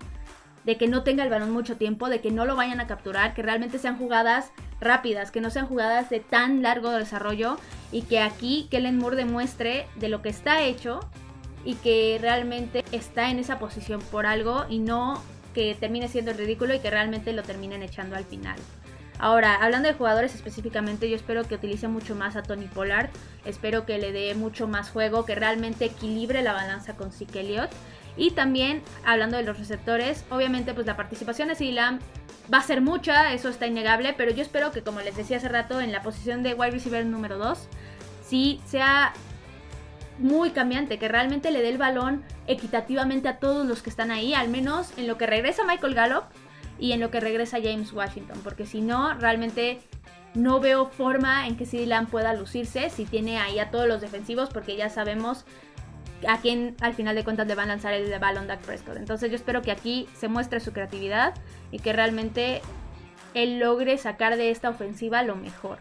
de 0.65 0.77
que 0.77 0.89
no 0.89 1.03
tenga 1.03 1.25
el 1.25 1.31
balón 1.31 1.53
mucho 1.53 1.77
tiempo, 1.77 2.09
de 2.09 2.21
que 2.21 2.31
no 2.31 2.45
lo 2.45 2.57
vayan 2.57 2.81
a 2.81 2.87
capturar, 2.87 3.35
que 3.35 3.43
realmente 3.43 3.79
sean 3.79 3.99
jugadas 3.99 4.53
rápidas, 4.81 5.31
que 5.31 5.41
no 5.41 5.51
sean 5.51 5.67
jugadas 5.67 6.11
de 6.11 6.21
tan 6.21 6.63
largo 6.63 6.91
desarrollo 6.91 7.59
y 7.93 8.03
que 8.03 8.21
aquí 8.21 8.69
Kellen 8.71 8.99
Moore 8.99 9.17
demuestre 9.17 9.87
de 9.97 10.09
lo 10.09 10.23
que 10.23 10.29
está 10.29 10.63
hecho 10.63 11.01
y 11.65 11.75
que 11.75 12.19
realmente 12.21 12.85
está 12.93 13.31
en 13.31 13.39
esa 13.39 13.59
posición 13.59 14.01
por 14.11 14.27
algo 14.27 14.65
y 14.69 14.79
no 14.79 15.23
que 15.55 15.75
termine 15.75 16.09
siendo 16.09 16.33
ridículo 16.33 16.75
y 16.75 16.79
que 16.79 16.91
realmente 16.91 17.33
lo 17.33 17.43
terminen 17.43 17.83
echando 17.83 18.17
al 18.17 18.25
final. 18.25 18.59
Ahora, 19.19 19.57
hablando 19.57 19.87
de 19.87 19.95
jugadores 19.95 20.35
específicamente, 20.35 21.11
yo 21.11 21.17
espero 21.17 21.45
que 21.45 21.55
utilice 21.55 21.89
mucho 21.89 22.15
más 22.15 22.37
a 22.37 22.43
Tony 22.43 22.67
Pollard, 22.67 23.11
espero 23.45 23.85
que 23.85 23.99
le 23.99 24.13
dé 24.13 24.35
mucho 24.35 24.67
más 24.67 24.89
juego, 24.89 25.27
que 25.27 25.35
realmente 25.35 25.85
equilibre 25.85 26.41
la 26.41 26.55
balanza 26.55 26.97
con 26.97 27.13
Zeke 27.13 27.41
Elliott 27.41 27.71
y 28.17 28.33
también, 28.33 28.83
hablando 29.05 29.37
de 29.37 29.43
los 29.45 29.59
receptores, 29.59 30.25
obviamente 30.31 30.75
pues 30.75 30.87
la 30.87 30.97
participación 30.97 31.49
de 31.49 31.55
CeeDee 31.55 31.99
va 32.53 32.59
a 32.59 32.63
ser 32.63 32.81
mucha, 32.81 33.33
eso 33.33 33.49
está 33.49 33.67
innegable, 33.67 34.15
pero 34.17 34.33
yo 34.33 34.43
espero 34.43 34.73
que 34.73 34.83
como 34.83 35.01
les 35.01 35.17
decía 35.17 35.37
hace 35.37 35.49
rato, 35.49 35.81
en 35.81 35.93
la 35.93 36.03
posición 36.03 36.43
de 36.43 36.55
wide 36.55 36.73
receiver 36.73 37.05
número 37.07 37.39
2, 37.39 37.69
sí 38.27 38.61
sea 38.67 39.13
muy 40.19 40.51
cambiante, 40.51 40.99
que 40.99 41.09
realmente 41.09 41.51
le 41.51 41.63
dé 41.63 41.71
el 41.71 41.79
balón 41.79 42.23
equitativamente 42.47 43.29
a 43.29 43.39
todos 43.39 43.67
los 43.67 43.83
que 43.83 43.91
están 43.91 44.11
ahí, 44.11 44.35
al 44.35 44.49
menos 44.49 44.93
en 44.99 45.07
lo 45.07 45.17
que 45.17 45.27
regresa 45.27 45.65
Michael 45.65 45.95
Gallup 45.95 46.25
y 46.79 46.93
en 46.93 47.01
lo 47.01 47.11
que 47.11 47.21
regresa 47.21 47.59
James 47.63 47.93
Washington, 47.93 48.39
porque 48.43 48.67
si 48.67 48.81
no, 48.81 49.15
realmente 49.15 49.81
no 50.35 50.61
veo 50.61 50.87
forma 50.87 51.47
en 51.47 51.57
que 51.57 51.67
CeeDee 51.67 52.07
pueda 52.07 52.35
lucirse 52.35 52.91
si 52.91 53.05
tiene 53.05 53.39
ahí 53.39 53.59
a 53.59 53.71
todos 53.71 53.89
los 53.89 54.01
defensivos, 54.01 54.51
porque 54.51 54.77
ya 54.77 54.89
sabemos 54.89 55.45
a 56.29 56.39
quien 56.39 56.77
al 56.81 56.95
final 56.95 57.15
de 57.15 57.25
cuentas 57.25 57.47
le 57.47 57.55
van 57.55 57.71
a 57.71 57.75
lanzar 57.75 57.95
el 57.95 58.19
balón 58.19 58.47
Dak 58.47 58.61
Prescott. 58.61 58.97
Entonces 58.97 59.31
yo 59.31 59.37
espero 59.37 59.63
que 59.63 59.71
aquí 59.71 60.09
se 60.15 60.29
muestre 60.29 60.61
su 60.61 60.73
creatividad 60.73 61.35
y 61.71 61.79
que 61.79 61.93
realmente 61.93 62.61
él 63.35 63.59
logre 63.59 63.97
sacar 63.99 64.37
de 64.37 64.51
esta 64.51 64.69
ofensiva 64.69 65.23
lo 65.23 65.37
mejor. 65.37 65.79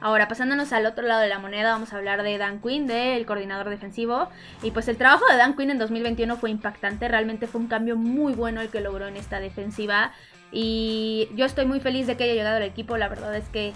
Ahora, 0.00 0.28
pasándonos 0.28 0.70
al 0.74 0.84
otro 0.84 1.06
lado 1.06 1.22
de 1.22 1.28
la 1.28 1.38
moneda, 1.38 1.72
vamos 1.72 1.94
a 1.94 1.96
hablar 1.96 2.22
de 2.22 2.36
Dan 2.36 2.60
Quinn, 2.60 2.86
del 2.86 3.24
coordinador 3.24 3.70
defensivo. 3.70 4.28
Y 4.62 4.70
pues 4.70 4.86
el 4.88 4.98
trabajo 4.98 5.24
de 5.30 5.38
Dan 5.38 5.56
Quinn 5.56 5.70
en 5.70 5.78
2021 5.78 6.36
fue 6.36 6.50
impactante, 6.50 7.08
realmente 7.08 7.46
fue 7.46 7.62
un 7.62 7.68
cambio 7.68 7.96
muy 7.96 8.34
bueno 8.34 8.60
el 8.60 8.68
que 8.68 8.80
logró 8.80 9.08
en 9.08 9.16
esta 9.16 9.40
defensiva. 9.40 10.12
Y 10.52 11.30
yo 11.34 11.46
estoy 11.46 11.64
muy 11.64 11.80
feliz 11.80 12.06
de 12.06 12.18
que 12.18 12.24
haya 12.24 12.34
llegado 12.34 12.56
al 12.56 12.64
equipo, 12.64 12.98
la 12.98 13.08
verdad 13.08 13.34
es 13.34 13.48
que 13.48 13.72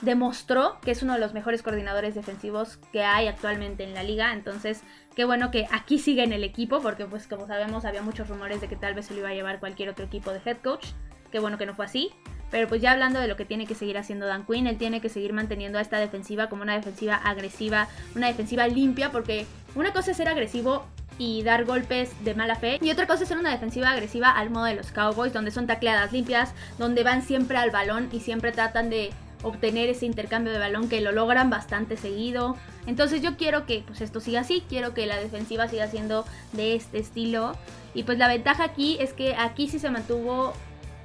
demostró 0.00 0.78
que 0.80 0.90
es 0.90 1.02
uno 1.02 1.14
de 1.14 1.20
los 1.20 1.34
mejores 1.34 1.62
coordinadores 1.62 2.14
defensivos 2.14 2.78
que 2.92 3.02
hay 3.02 3.26
actualmente 3.26 3.84
en 3.84 3.94
la 3.94 4.02
liga. 4.02 4.32
Entonces, 4.32 4.82
qué 5.14 5.24
bueno 5.24 5.50
que 5.50 5.66
aquí 5.70 5.98
sigue 5.98 6.22
en 6.22 6.32
el 6.32 6.44
equipo, 6.44 6.80
porque 6.80 7.06
pues 7.06 7.26
como 7.26 7.46
sabemos 7.46 7.84
había 7.84 8.02
muchos 8.02 8.28
rumores 8.28 8.60
de 8.60 8.68
que 8.68 8.76
tal 8.76 8.94
vez 8.94 9.06
se 9.06 9.14
lo 9.14 9.20
iba 9.20 9.30
a 9.30 9.34
llevar 9.34 9.60
cualquier 9.60 9.88
otro 9.88 10.04
equipo 10.04 10.30
de 10.32 10.40
head 10.44 10.58
coach. 10.58 10.86
Qué 11.30 11.40
bueno 11.40 11.58
que 11.58 11.66
no 11.66 11.74
fue 11.74 11.84
así. 11.84 12.10
Pero 12.50 12.66
pues 12.66 12.80
ya 12.80 12.92
hablando 12.92 13.20
de 13.20 13.28
lo 13.28 13.36
que 13.36 13.44
tiene 13.44 13.66
que 13.66 13.74
seguir 13.74 13.98
haciendo 13.98 14.26
Dan 14.26 14.46
Quinn, 14.46 14.66
él 14.66 14.78
tiene 14.78 15.02
que 15.02 15.10
seguir 15.10 15.34
manteniendo 15.34 15.78
a 15.78 15.82
esta 15.82 15.98
defensiva 15.98 16.48
como 16.48 16.62
una 16.62 16.74
defensiva 16.74 17.16
agresiva, 17.16 17.88
una 18.14 18.28
defensiva 18.28 18.66
limpia, 18.68 19.10
porque 19.10 19.46
una 19.74 19.92
cosa 19.92 20.12
es 20.12 20.16
ser 20.16 20.28
agresivo 20.28 20.86
y 21.18 21.42
dar 21.42 21.66
golpes 21.66 22.12
de 22.24 22.34
mala 22.34 22.54
fe. 22.54 22.78
Y 22.80 22.90
otra 22.90 23.06
cosa 23.06 23.24
es 23.24 23.28
ser 23.28 23.36
una 23.36 23.50
defensiva 23.50 23.90
agresiva 23.90 24.30
al 24.30 24.48
modo 24.48 24.64
de 24.64 24.76
los 24.76 24.92
Cowboys, 24.92 25.34
donde 25.34 25.50
son 25.50 25.66
tacleadas 25.66 26.12
limpias, 26.12 26.54
donde 26.78 27.02
van 27.02 27.22
siempre 27.22 27.58
al 27.58 27.70
balón 27.70 28.08
y 28.12 28.20
siempre 28.20 28.52
tratan 28.52 28.88
de 28.88 29.10
obtener 29.42 29.88
ese 29.88 30.06
intercambio 30.06 30.52
de 30.52 30.58
balón 30.58 30.88
que 30.88 31.00
lo 31.00 31.12
logran 31.12 31.50
bastante 31.50 31.96
seguido. 31.96 32.56
Entonces 32.86 33.22
yo 33.22 33.36
quiero 33.36 33.66
que 33.66 33.82
pues 33.86 34.00
esto 34.00 34.20
siga 34.20 34.40
así, 34.40 34.62
quiero 34.68 34.94
que 34.94 35.06
la 35.06 35.16
defensiva 35.16 35.68
siga 35.68 35.86
siendo 35.88 36.24
de 36.52 36.74
este 36.74 36.98
estilo. 36.98 37.56
Y 37.94 38.04
pues 38.04 38.18
la 38.18 38.28
ventaja 38.28 38.64
aquí 38.64 38.96
es 39.00 39.12
que 39.12 39.34
aquí 39.36 39.68
sí 39.68 39.78
se 39.78 39.90
mantuvo 39.90 40.52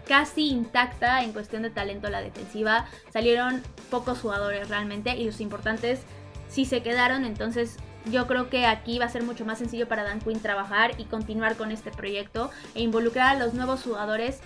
casi 0.07 0.49
intacta 0.49 1.23
en 1.23 1.31
cuestión 1.31 1.63
de 1.63 1.69
talento 1.69 2.09
la 2.09 2.21
defensiva. 2.21 2.85
Salieron 3.11 3.61
pocos 3.89 4.19
jugadores 4.19 4.69
realmente 4.69 5.15
y 5.15 5.25
los 5.25 5.39
importantes 5.41 6.01
sí 6.47 6.65
se 6.65 6.81
quedaron. 6.83 7.25
Entonces 7.25 7.77
yo 8.05 8.27
creo 8.27 8.49
que 8.49 8.65
aquí 8.65 8.99
va 8.99 9.05
a 9.05 9.09
ser 9.09 9.23
mucho 9.23 9.45
más 9.45 9.59
sencillo 9.59 9.87
para 9.87 10.03
Dan 10.03 10.19
Quinn 10.19 10.39
trabajar 10.39 10.91
y 10.97 11.05
continuar 11.05 11.55
con 11.55 11.71
este 11.71 11.91
proyecto 11.91 12.51
e 12.75 12.81
involucrar 12.81 13.35
a 13.35 13.39
los 13.39 13.53
nuevos 13.53 13.83
jugadores 13.83 14.41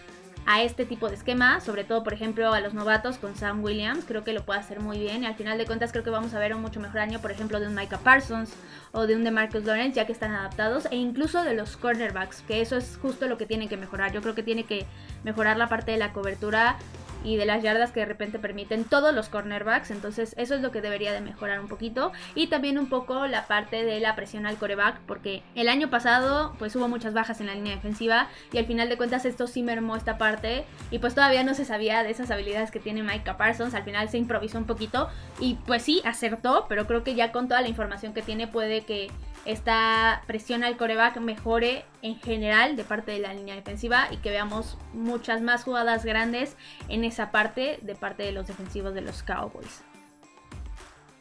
a 0.47 0.63
este 0.63 0.85
tipo 0.85 1.09
de 1.09 1.15
esquema, 1.15 1.59
sobre 1.59 1.83
todo 1.83 2.05
por 2.05 2.13
ejemplo 2.13 2.53
a 2.53 2.61
los 2.61 2.73
novatos 2.73 3.17
con 3.17 3.35
Sam 3.35 3.61
Williams, 3.61 4.05
creo 4.07 4.23
que 4.23 4.31
lo 4.31 4.45
puede 4.45 4.61
hacer 4.61 4.79
muy 4.79 4.97
bien 4.97 5.23
y 5.23 5.25
al 5.25 5.35
final 5.35 5.57
de 5.57 5.65
cuentas 5.65 5.91
creo 5.91 6.05
que 6.05 6.09
vamos 6.09 6.33
a 6.33 6.39
ver 6.39 6.55
un 6.55 6.61
mucho 6.61 6.79
mejor 6.79 7.01
año 7.01 7.19
por 7.19 7.31
ejemplo 7.31 7.59
de 7.59 7.67
un 7.67 7.75
Micah 7.75 7.97
Parsons 7.97 8.53
o 8.93 9.07
de 9.07 9.17
un 9.17 9.25
de 9.25 9.31
Marcus 9.31 9.65
Lawrence 9.65 9.97
ya 9.97 10.05
que 10.05 10.13
están 10.13 10.31
adaptados 10.31 10.87
e 10.89 10.95
incluso 10.95 11.43
de 11.43 11.53
los 11.53 11.75
cornerbacks, 11.75 12.43
que 12.47 12.61
eso 12.61 12.77
es 12.77 12.97
justo 13.01 13.27
lo 13.27 13.37
que 13.37 13.45
tienen 13.45 13.67
que 13.67 13.75
mejorar, 13.75 14.13
yo 14.13 14.21
creo 14.21 14.35
que 14.35 14.43
tiene 14.43 14.63
que 14.63 14.85
mejorar 15.25 15.57
la 15.57 15.67
parte 15.67 15.91
de 15.91 15.97
la 15.97 16.13
cobertura 16.13 16.77
y 17.23 17.37
de 17.37 17.45
las 17.45 17.63
yardas 17.63 17.91
que 17.91 18.01
de 18.01 18.05
repente 18.05 18.39
permiten 18.39 18.83
todos 18.83 19.13
los 19.13 19.29
cornerbacks. 19.29 19.91
Entonces 19.91 20.33
eso 20.37 20.55
es 20.55 20.61
lo 20.61 20.71
que 20.71 20.81
debería 20.81 21.13
de 21.13 21.21
mejorar 21.21 21.59
un 21.59 21.67
poquito. 21.67 22.11
Y 22.35 22.47
también 22.47 22.77
un 22.77 22.89
poco 22.89 23.27
la 23.27 23.47
parte 23.47 23.83
de 23.83 23.99
la 23.99 24.15
presión 24.15 24.45
al 24.45 24.57
coreback 24.57 24.99
porque 25.07 25.43
el 25.55 25.69
año 25.69 25.89
pasado 25.89 26.53
pues 26.59 26.75
hubo 26.75 26.87
muchas 26.87 27.13
bajas 27.13 27.39
en 27.41 27.47
la 27.47 27.55
línea 27.55 27.75
defensiva 27.75 28.27
y 28.51 28.57
al 28.57 28.65
final 28.65 28.89
de 28.89 28.97
cuentas 28.97 29.25
esto 29.25 29.47
sí 29.47 29.63
mermó 29.63 29.95
esta 29.95 30.17
parte 30.17 30.65
y 30.91 30.99
pues 30.99 31.15
todavía 31.15 31.43
no 31.43 31.53
se 31.53 31.65
sabía 31.65 32.03
de 32.03 32.11
esas 32.11 32.31
habilidades 32.31 32.71
que 32.71 32.79
tiene 32.79 33.03
Micah 33.03 33.37
Parsons. 33.37 33.73
Al 33.73 33.83
final 33.83 34.09
se 34.09 34.17
improvisó 34.17 34.57
un 34.57 34.65
poquito 34.65 35.09
y 35.39 35.55
pues 35.65 35.83
sí 35.83 36.01
acertó, 36.05 36.65
pero 36.69 36.87
creo 36.87 37.03
que 37.03 37.15
ya 37.15 37.31
con 37.31 37.47
toda 37.47 37.61
la 37.61 37.67
información 37.67 38.13
que 38.13 38.21
tiene 38.21 38.47
puede 38.47 38.81
que 38.81 39.09
esta 39.47 40.23
presión 40.27 40.65
al 40.65 40.75
coreback 40.75 41.17
mejore 41.21 41.85
en 42.01 42.19
general 42.19 42.75
de 42.75 42.83
parte 42.83 43.13
de 43.13 43.19
la 43.19 43.33
línea 43.33 43.55
defensiva 43.55 44.09
y 44.11 44.17
que 44.17 44.29
veamos 44.29 44.77
muchas 44.93 45.41
más 45.41 45.63
jugadas 45.63 46.03
grandes 46.03 46.57
en 46.89 47.05
esa 47.05 47.31
parte 47.31 47.79
de 47.81 47.95
parte 47.95 48.23
de 48.23 48.33
los 48.33 48.47
defensivos 48.47 48.93
de 48.93 49.01
los 49.01 49.23
Cowboys. 49.23 49.83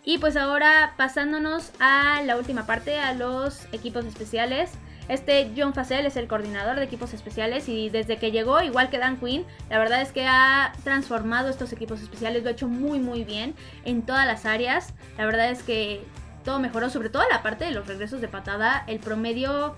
Y 0.04 0.18
pues 0.18 0.36
ahora 0.36 0.94
pasándonos 0.96 1.70
a 1.78 2.20
la 2.22 2.36
última 2.36 2.66
parte, 2.66 2.98
a 2.98 3.14
los 3.14 3.64
equipos 3.72 4.04
especiales. 4.04 4.72
Este 5.08 5.52
John 5.56 5.72
Facel 5.72 6.04
es 6.04 6.16
el 6.16 6.26
coordinador 6.26 6.76
de 6.76 6.84
equipos 6.84 7.14
especiales 7.14 7.68
y 7.68 7.90
desde 7.90 8.16
que 8.16 8.32
llegó, 8.32 8.60
igual 8.60 8.90
que 8.90 8.98
Dan 8.98 9.18
Quinn, 9.18 9.44
la 9.70 9.78
verdad 9.78 10.02
es 10.02 10.10
que 10.10 10.26
ha 10.26 10.72
transformado 10.82 11.48
estos 11.48 11.72
equipos 11.72 12.02
especiales, 12.02 12.42
lo 12.42 12.48
ha 12.48 12.52
hecho 12.52 12.66
muy 12.66 12.98
muy 12.98 13.22
bien 13.22 13.54
en 13.84 14.02
todas 14.02 14.26
las 14.26 14.46
áreas. 14.46 14.94
La 15.16 15.26
verdad 15.26 15.50
es 15.50 15.62
que 15.62 16.04
todo 16.46 16.58
mejoró, 16.58 16.88
sobre 16.88 17.10
todo 17.10 17.24
la 17.30 17.42
parte 17.42 17.66
de 17.66 17.72
los 17.72 17.86
regresos 17.86 18.22
de 18.22 18.28
patada. 18.28 18.84
El 18.86 19.00
promedio 19.00 19.76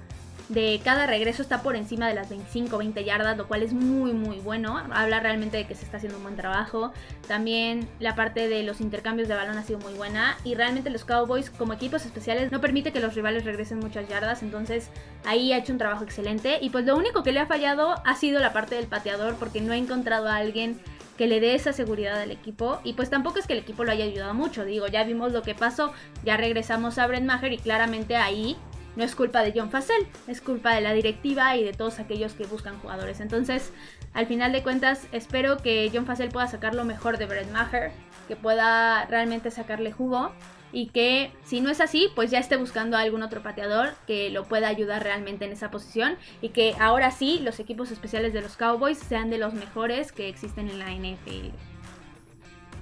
de 0.48 0.81
cada 0.83 1.07
regreso 1.07 1.42
está 1.42 1.62
por 1.62 1.76
encima 1.76 2.09
de 2.09 2.14
las 2.14 2.31
25 2.31 2.78
20 2.78 3.04
yardas, 3.04 3.37
lo 3.37 3.48
cual 3.48 3.62
es 3.62 3.72
muy 3.72 4.12
muy 4.12 4.38
bueno. 4.38 4.78
Habla 4.92 5.20
realmente 5.20 5.57
de 5.57 5.66
que 5.66 5.74
se 5.74 5.85
está 5.85 5.96
haciendo 5.96 6.18
un 6.18 6.24
buen 6.24 6.37
trabajo. 6.37 6.92
También 7.26 7.88
la 8.00 8.14
parte 8.14 8.48
de 8.48 8.62
los 8.62 8.81
intercambios 8.81 9.28
de 9.28 9.35
balón 9.35 9.59
ha 9.59 9.62
sido 9.62 9.78
muy 9.78 9.94
buena 9.94 10.37
y 10.44 10.54
realmente 10.54 10.90
los 10.90 11.04
Cowboys 11.04 11.50
como 11.50 11.72
equipos 11.72 12.07
especiales 12.07 12.52
no 12.52 12.61
permite 12.61 12.92
que 12.92 13.00
los 13.00 13.14
rivales 13.14 13.44
regresen 13.44 13.78
muchas 13.78 14.09
yardas, 14.09 14.42
entonces 14.42 14.90
ahí 15.24 15.52
ha 15.52 15.59
hecho 15.59 15.72
un 15.72 15.78
trabajo 15.78 16.04
excelente 16.04 16.59
y 16.61 16.70
pues 16.70 16.85
lo 16.85 16.96
único 16.96 17.22
que 17.22 17.33
le 17.33 17.40
ha 17.40 17.46
fallado 17.46 17.96
ha 18.04 18.14
sido 18.14 18.40
la 18.40 18.52
parte 18.52 18.74
del 18.74 18.87
pateador 18.87 19.35
porque 19.37 19.61
no 19.61 19.72
ha 19.72 19.76
encontrado 19.76 20.28
a 20.28 20.37
alguien 20.37 20.81
que 21.18 21.26
le 21.26 21.40
dé 21.40 21.54
esa 21.54 21.72
seguridad 21.74 22.20
al 22.20 22.31
equipo. 22.31 22.81
Y 22.85 22.94
pues 22.94 23.11
tampoco 23.11 23.38
es 23.38 23.46
que 23.46 23.52
el 23.52 23.59
equipo 23.59 23.85
lo 23.85 23.90
haya 23.90 24.04
ayudado 24.04 24.33
mucho. 24.33 24.64
Digo, 24.64 24.87
ya 24.87 25.04
vimos 25.04 25.33
lo 25.33 25.42
que 25.42 25.54
pasó. 25.54 25.92
Ya 26.24 26.37
regresamos 26.37 26.96
a 26.98 27.07
Brent 27.07 27.26
Maher 27.26 27.52
y 27.52 27.59
claramente 27.59 28.16
ahí 28.16 28.57
no 28.96 29.04
es 29.04 29.14
culpa 29.14 29.42
de 29.42 29.52
John 29.54 29.70
Facel, 29.70 30.09
es 30.26 30.40
culpa 30.40 30.74
de 30.74 30.81
la 30.81 30.92
directiva 30.92 31.57
y 31.57 31.62
de 31.62 31.72
todos 31.72 31.98
aquellos 31.98 32.33
que 32.33 32.46
buscan 32.46 32.78
jugadores. 32.81 33.20
Entonces, 33.20 33.72
al 34.12 34.26
final 34.26 34.52
de 34.52 34.62
cuentas, 34.62 35.07
espero 35.12 35.59
que 35.59 35.90
John 35.92 36.07
Facel 36.07 36.31
pueda 36.31 36.46
sacar 36.48 36.74
lo 36.74 36.85
mejor 36.85 37.18
de 37.18 37.26
Brett 37.26 37.50
Maher, 37.52 37.92
que 38.26 38.35
pueda 38.35 39.04
realmente 39.07 39.50
sacarle 39.50 39.92
jugo 39.92 40.33
y 40.72 40.87
que 40.88 41.33
si 41.44 41.61
no 41.61 41.70
es 41.70 41.81
así, 41.81 42.09
pues 42.14 42.31
ya 42.31 42.38
esté 42.38 42.57
buscando 42.57 42.96
a 42.96 43.00
algún 43.00 43.22
otro 43.22 43.42
pateador 43.42 43.94
que 44.07 44.31
lo 44.31 44.44
pueda 44.44 44.68
ayudar 44.68 45.02
realmente 45.02 45.44
en 45.44 45.52
esa 45.52 45.70
posición 45.70 46.16
y 46.42 46.50
que 46.50 46.74
ahora 46.78 47.11
sí 47.11 47.40
los 47.42 47.59
equipos 47.61 47.90
especiales 47.90 48.33
de 48.33 48.42
los 48.42 48.57
Cowboys 48.57 48.98
sean 48.98 49.31
de 49.31 49.38
los 49.38 49.54
mejores 49.54 50.12
que 50.12 50.28
existen 50.28 50.68
en 50.68 50.78
la 50.78 50.90
NFL. 50.90 51.50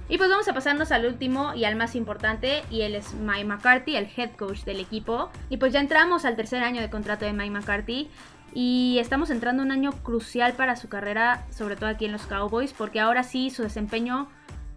Y 0.09 0.17
pues 0.17 0.29
vamos 0.29 0.47
a 0.47 0.53
pasarnos 0.53 0.91
al 0.93 1.05
último 1.05 1.53
y 1.53 1.65
al 1.65 1.75
más 1.75 1.93
importante, 1.93 2.63
y 2.71 2.81
él 2.81 2.95
es 2.95 3.13
Mike 3.13 3.43
McCarthy, 3.43 3.97
el 3.97 4.09
head 4.15 4.31
coach 4.37 4.63
del 4.63 4.79
equipo. 4.79 5.29
Y 5.49 5.57
pues 5.57 5.73
ya 5.73 5.81
entramos 5.81 6.23
al 6.23 6.37
tercer 6.37 6.63
año 6.63 6.79
de 6.79 6.89
contrato 6.89 7.25
de 7.25 7.33
Mike 7.33 7.51
McCarthy. 7.51 8.09
Y 8.53 8.97
estamos 8.99 9.29
entrando 9.29 9.63
un 9.63 9.71
año 9.71 9.91
crucial 9.91 10.53
para 10.53 10.77
su 10.77 10.87
carrera, 10.87 11.45
sobre 11.51 11.75
todo 11.75 11.89
aquí 11.89 12.05
en 12.05 12.13
los 12.13 12.25
Cowboys, 12.25 12.71
porque 12.71 13.01
ahora 13.01 13.23
sí 13.23 13.49
su 13.49 13.63
desempeño 13.63 14.29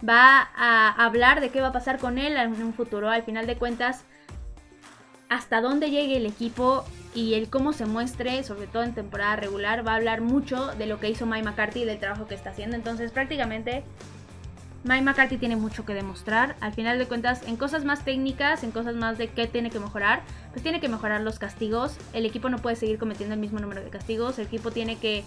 va 0.06 0.48
a 0.56 1.04
hablar 1.04 1.40
de 1.40 1.50
qué 1.50 1.60
va 1.60 1.68
a 1.68 1.72
pasar 1.72 1.98
con 1.98 2.18
él 2.18 2.36
en 2.36 2.62
un 2.62 2.74
futuro. 2.74 3.10
Al 3.10 3.22
final 3.22 3.46
de 3.46 3.56
cuentas, 3.56 4.04
hasta 5.28 5.60
dónde 5.60 5.90
llegue 5.90 6.16
el 6.16 6.26
equipo 6.26 6.84
y 7.14 7.34
el 7.34 7.50
cómo 7.50 7.72
se 7.72 7.86
muestre, 7.86 8.42
sobre 8.42 8.66
todo 8.66 8.82
en 8.82 8.94
temporada 8.94 9.36
regular, 9.36 9.86
va 9.86 9.92
a 9.92 9.96
hablar 9.96 10.20
mucho 10.20 10.68
de 10.74 10.86
lo 10.86 11.00
que 11.00 11.08
hizo 11.08 11.26
Mike 11.26 11.44
McCarthy 11.44 11.82
y 11.82 11.84
del 11.84 11.98
trabajo 11.98 12.26
que 12.26 12.34
está 12.34 12.50
haciendo. 12.50 12.76
Entonces, 12.76 13.12
prácticamente 13.12 13.84
Mike 14.82 15.02
McCarthy 15.02 15.36
tiene 15.36 15.56
mucho 15.56 15.84
que 15.84 15.92
demostrar. 15.92 16.56
Al 16.60 16.72
final 16.72 16.98
de 16.98 17.06
cuentas, 17.06 17.42
en 17.46 17.56
cosas 17.56 17.84
más 17.84 18.04
técnicas, 18.04 18.64
en 18.64 18.70
cosas 18.70 18.96
más 18.96 19.18
de 19.18 19.28
qué 19.28 19.46
tiene 19.46 19.70
que 19.70 19.78
mejorar, 19.78 20.22
pues 20.52 20.62
tiene 20.62 20.80
que 20.80 20.88
mejorar 20.88 21.20
los 21.20 21.38
castigos. 21.38 21.96
El 22.12 22.24
equipo 22.24 22.48
no 22.48 22.58
puede 22.58 22.76
seguir 22.76 22.98
cometiendo 22.98 23.34
el 23.34 23.40
mismo 23.40 23.58
número 23.58 23.82
de 23.82 23.90
castigos. 23.90 24.38
El 24.38 24.46
equipo 24.46 24.70
tiene 24.70 24.96
que 24.96 25.24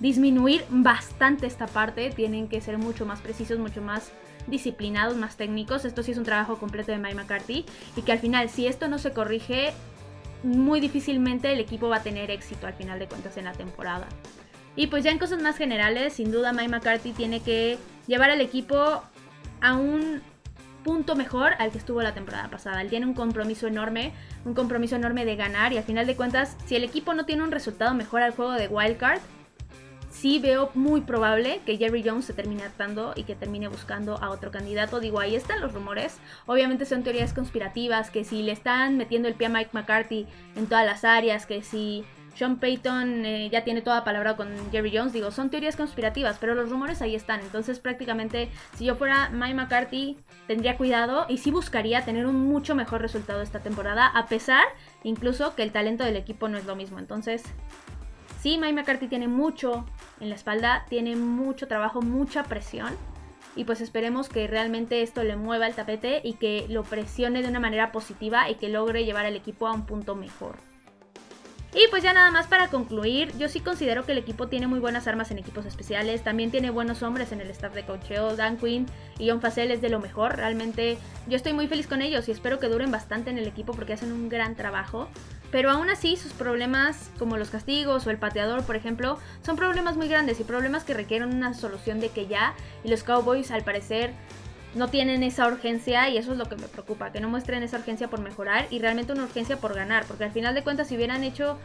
disminuir 0.00 0.64
bastante 0.68 1.46
esta 1.46 1.66
parte. 1.66 2.10
Tienen 2.10 2.48
que 2.48 2.60
ser 2.60 2.78
mucho 2.78 3.06
más 3.06 3.20
precisos, 3.20 3.58
mucho 3.58 3.82
más 3.82 4.10
disciplinados, 4.46 5.16
más 5.16 5.36
técnicos. 5.36 5.84
Esto 5.84 6.02
sí 6.02 6.12
es 6.12 6.18
un 6.18 6.24
trabajo 6.24 6.56
completo 6.56 6.92
de 6.92 6.98
Mike 6.98 7.14
McCarthy. 7.14 7.64
Y 7.96 8.02
que 8.02 8.12
al 8.12 8.18
final, 8.18 8.48
si 8.48 8.66
esto 8.66 8.88
no 8.88 8.98
se 8.98 9.12
corrige, 9.12 9.72
muy 10.42 10.80
difícilmente 10.80 11.52
el 11.52 11.60
equipo 11.60 11.88
va 11.88 11.96
a 11.96 12.02
tener 12.02 12.30
éxito 12.30 12.66
al 12.66 12.74
final 12.74 12.98
de 12.98 13.06
cuentas 13.06 13.36
en 13.36 13.44
la 13.44 13.52
temporada. 13.52 14.06
Y 14.76 14.88
pues 14.88 15.04
ya 15.04 15.10
en 15.10 15.18
cosas 15.18 15.42
más 15.42 15.56
generales, 15.56 16.12
sin 16.12 16.30
duda 16.30 16.52
Mike 16.52 16.68
McCarthy 16.68 17.12
tiene 17.12 17.40
que 17.40 17.78
llevar 18.06 18.30
al 18.30 18.40
equipo 18.40 19.02
a 19.60 19.74
un 19.74 20.20
punto 20.84 21.16
mejor 21.16 21.54
al 21.58 21.72
que 21.72 21.78
estuvo 21.78 22.02
la 22.02 22.14
temporada 22.14 22.48
pasada. 22.48 22.80
Él 22.82 22.90
tiene 22.90 23.06
un 23.06 23.14
compromiso 23.14 23.66
enorme, 23.66 24.12
un 24.44 24.54
compromiso 24.54 24.94
enorme 24.94 25.24
de 25.24 25.34
ganar 25.34 25.72
y 25.72 25.78
al 25.78 25.84
final 25.84 26.06
de 26.06 26.14
cuentas, 26.14 26.56
si 26.66 26.76
el 26.76 26.84
equipo 26.84 27.14
no 27.14 27.24
tiene 27.24 27.42
un 27.42 27.50
resultado 27.50 27.94
mejor 27.94 28.22
al 28.22 28.32
juego 28.32 28.52
de 28.52 28.68
Wildcard, 28.68 29.20
sí 30.20 30.38
veo 30.38 30.70
muy 30.74 31.02
probable 31.02 31.60
que 31.66 31.76
Jerry 31.76 32.02
Jones 32.04 32.24
se 32.24 32.32
termine 32.32 32.64
atando 32.64 33.12
y 33.16 33.24
que 33.24 33.34
termine 33.34 33.68
buscando 33.68 34.16
a 34.22 34.30
otro 34.30 34.50
candidato. 34.50 34.98
Digo, 35.00 35.20
ahí 35.20 35.36
están 35.36 35.60
los 35.60 35.72
rumores. 35.72 36.18
Obviamente 36.46 36.86
son 36.86 37.02
teorías 37.02 37.32
conspirativas, 37.32 38.10
que 38.10 38.24
si 38.24 38.42
le 38.42 38.52
están 38.52 38.96
metiendo 38.96 39.28
el 39.28 39.34
pie 39.34 39.48
a 39.48 39.50
Mike 39.50 39.70
McCarthy 39.72 40.26
en 40.56 40.66
todas 40.66 40.86
las 40.86 41.04
áreas, 41.04 41.44
que 41.44 41.62
si 41.62 42.04
sean 42.34 42.58
Payton 42.58 43.24
eh, 43.24 43.48
ya 43.50 43.64
tiene 43.64 43.80
toda 43.82 44.04
palabra 44.04 44.36
con 44.36 44.48
Jerry 44.70 44.96
Jones. 44.96 45.12
Digo, 45.12 45.30
son 45.30 45.50
teorías 45.50 45.76
conspirativas, 45.76 46.38
pero 46.40 46.54
los 46.54 46.70
rumores 46.70 47.02
ahí 47.02 47.14
están. 47.14 47.40
Entonces, 47.40 47.78
prácticamente, 47.78 48.50
si 48.76 48.86
yo 48.86 48.94
fuera 48.94 49.30
Mike 49.30 49.54
McCarthy, 49.54 50.16
tendría 50.46 50.76
cuidado 50.76 51.26
y 51.28 51.38
sí 51.38 51.50
buscaría 51.50 52.04
tener 52.04 52.26
un 52.26 52.36
mucho 52.36 52.74
mejor 52.74 53.02
resultado 53.02 53.42
esta 53.42 53.60
temporada, 53.60 54.06
a 54.06 54.26
pesar 54.26 54.64
incluso 55.02 55.54
que 55.54 55.62
el 55.62 55.72
talento 55.72 56.04
del 56.04 56.16
equipo 56.16 56.48
no 56.48 56.58
es 56.58 56.64
lo 56.64 56.76
mismo. 56.76 56.98
Entonces, 56.98 57.42
sí, 58.46 58.58
Mike 58.58 58.74
McCarthy 58.74 59.08
tiene 59.08 59.26
mucho 59.26 59.84
en 60.20 60.28
la 60.28 60.36
espalda, 60.36 60.86
tiene 60.88 61.16
mucho 61.16 61.66
trabajo, 61.66 62.00
mucha 62.00 62.44
presión. 62.44 62.96
Y 63.56 63.64
pues 63.64 63.80
esperemos 63.80 64.28
que 64.28 64.46
realmente 64.46 65.02
esto 65.02 65.24
le 65.24 65.34
mueva 65.34 65.66
el 65.66 65.74
tapete 65.74 66.20
y 66.22 66.34
que 66.34 66.64
lo 66.68 66.84
presione 66.84 67.42
de 67.42 67.48
una 67.48 67.58
manera 67.58 67.90
positiva 67.90 68.48
y 68.48 68.54
que 68.54 68.68
logre 68.68 69.04
llevar 69.04 69.26
al 69.26 69.34
equipo 69.34 69.66
a 69.66 69.72
un 69.72 69.84
punto 69.84 70.14
mejor. 70.14 70.58
Y 71.74 71.88
pues 71.90 72.04
ya 72.04 72.12
nada 72.12 72.30
más 72.30 72.46
para 72.46 72.68
concluir, 72.68 73.36
yo 73.36 73.48
sí 73.48 73.58
considero 73.60 74.06
que 74.06 74.12
el 74.12 74.18
equipo 74.18 74.46
tiene 74.46 74.68
muy 74.68 74.78
buenas 74.78 75.08
armas 75.08 75.30
en 75.32 75.38
equipos 75.38 75.66
especiales, 75.66 76.22
también 76.22 76.52
tiene 76.52 76.70
buenos 76.70 77.02
hombres 77.02 77.32
en 77.32 77.40
el 77.40 77.50
staff 77.50 77.74
de 77.74 77.84
cocheo, 77.84 78.36
Dan 78.36 78.56
Quinn 78.56 78.86
y 79.18 79.28
John 79.28 79.42
Facel 79.42 79.70
es 79.70 79.82
de 79.82 79.90
lo 79.90 79.98
mejor, 79.98 80.36
realmente 80.36 80.96
yo 81.26 81.36
estoy 81.36 81.52
muy 81.52 81.66
feliz 81.66 81.86
con 81.86 82.00
ellos 82.00 82.28
y 82.28 82.30
espero 82.30 82.60
que 82.60 82.68
duren 82.68 82.90
bastante 82.90 83.28
en 83.28 83.36
el 83.36 83.46
equipo 83.46 83.74
porque 83.74 83.92
hacen 83.92 84.12
un 84.12 84.30
gran 84.30 84.54
trabajo. 84.54 85.08
Pero 85.50 85.70
aún 85.70 85.90
así 85.90 86.16
sus 86.16 86.32
problemas 86.32 87.10
como 87.18 87.36
los 87.36 87.50
castigos 87.50 88.06
o 88.06 88.10
el 88.10 88.18
pateador, 88.18 88.64
por 88.64 88.76
ejemplo, 88.76 89.18
son 89.42 89.56
problemas 89.56 89.96
muy 89.96 90.08
grandes 90.08 90.40
y 90.40 90.44
problemas 90.44 90.84
que 90.84 90.94
requieren 90.94 91.34
una 91.34 91.54
solución 91.54 92.00
de 92.00 92.08
que 92.08 92.26
ya 92.26 92.54
y 92.84 92.88
los 92.88 93.04
Cowboys 93.04 93.50
al 93.50 93.62
parecer 93.62 94.12
no 94.74 94.88
tienen 94.88 95.22
esa 95.22 95.46
urgencia 95.46 96.08
y 96.10 96.18
eso 96.18 96.32
es 96.32 96.38
lo 96.38 96.46
que 96.46 96.56
me 96.56 96.68
preocupa, 96.68 97.10
que 97.10 97.20
no 97.20 97.28
muestren 97.28 97.62
esa 97.62 97.78
urgencia 97.78 98.08
por 98.08 98.20
mejorar 98.20 98.66
y 98.70 98.78
realmente 98.78 99.12
una 99.12 99.24
urgencia 99.24 99.56
por 99.56 99.74
ganar, 99.74 100.04
porque 100.04 100.24
al 100.24 100.32
final 100.32 100.54
de 100.54 100.62
cuentas 100.62 100.88
si 100.88 100.96
hubieran 100.96 101.24
hecho 101.24 101.58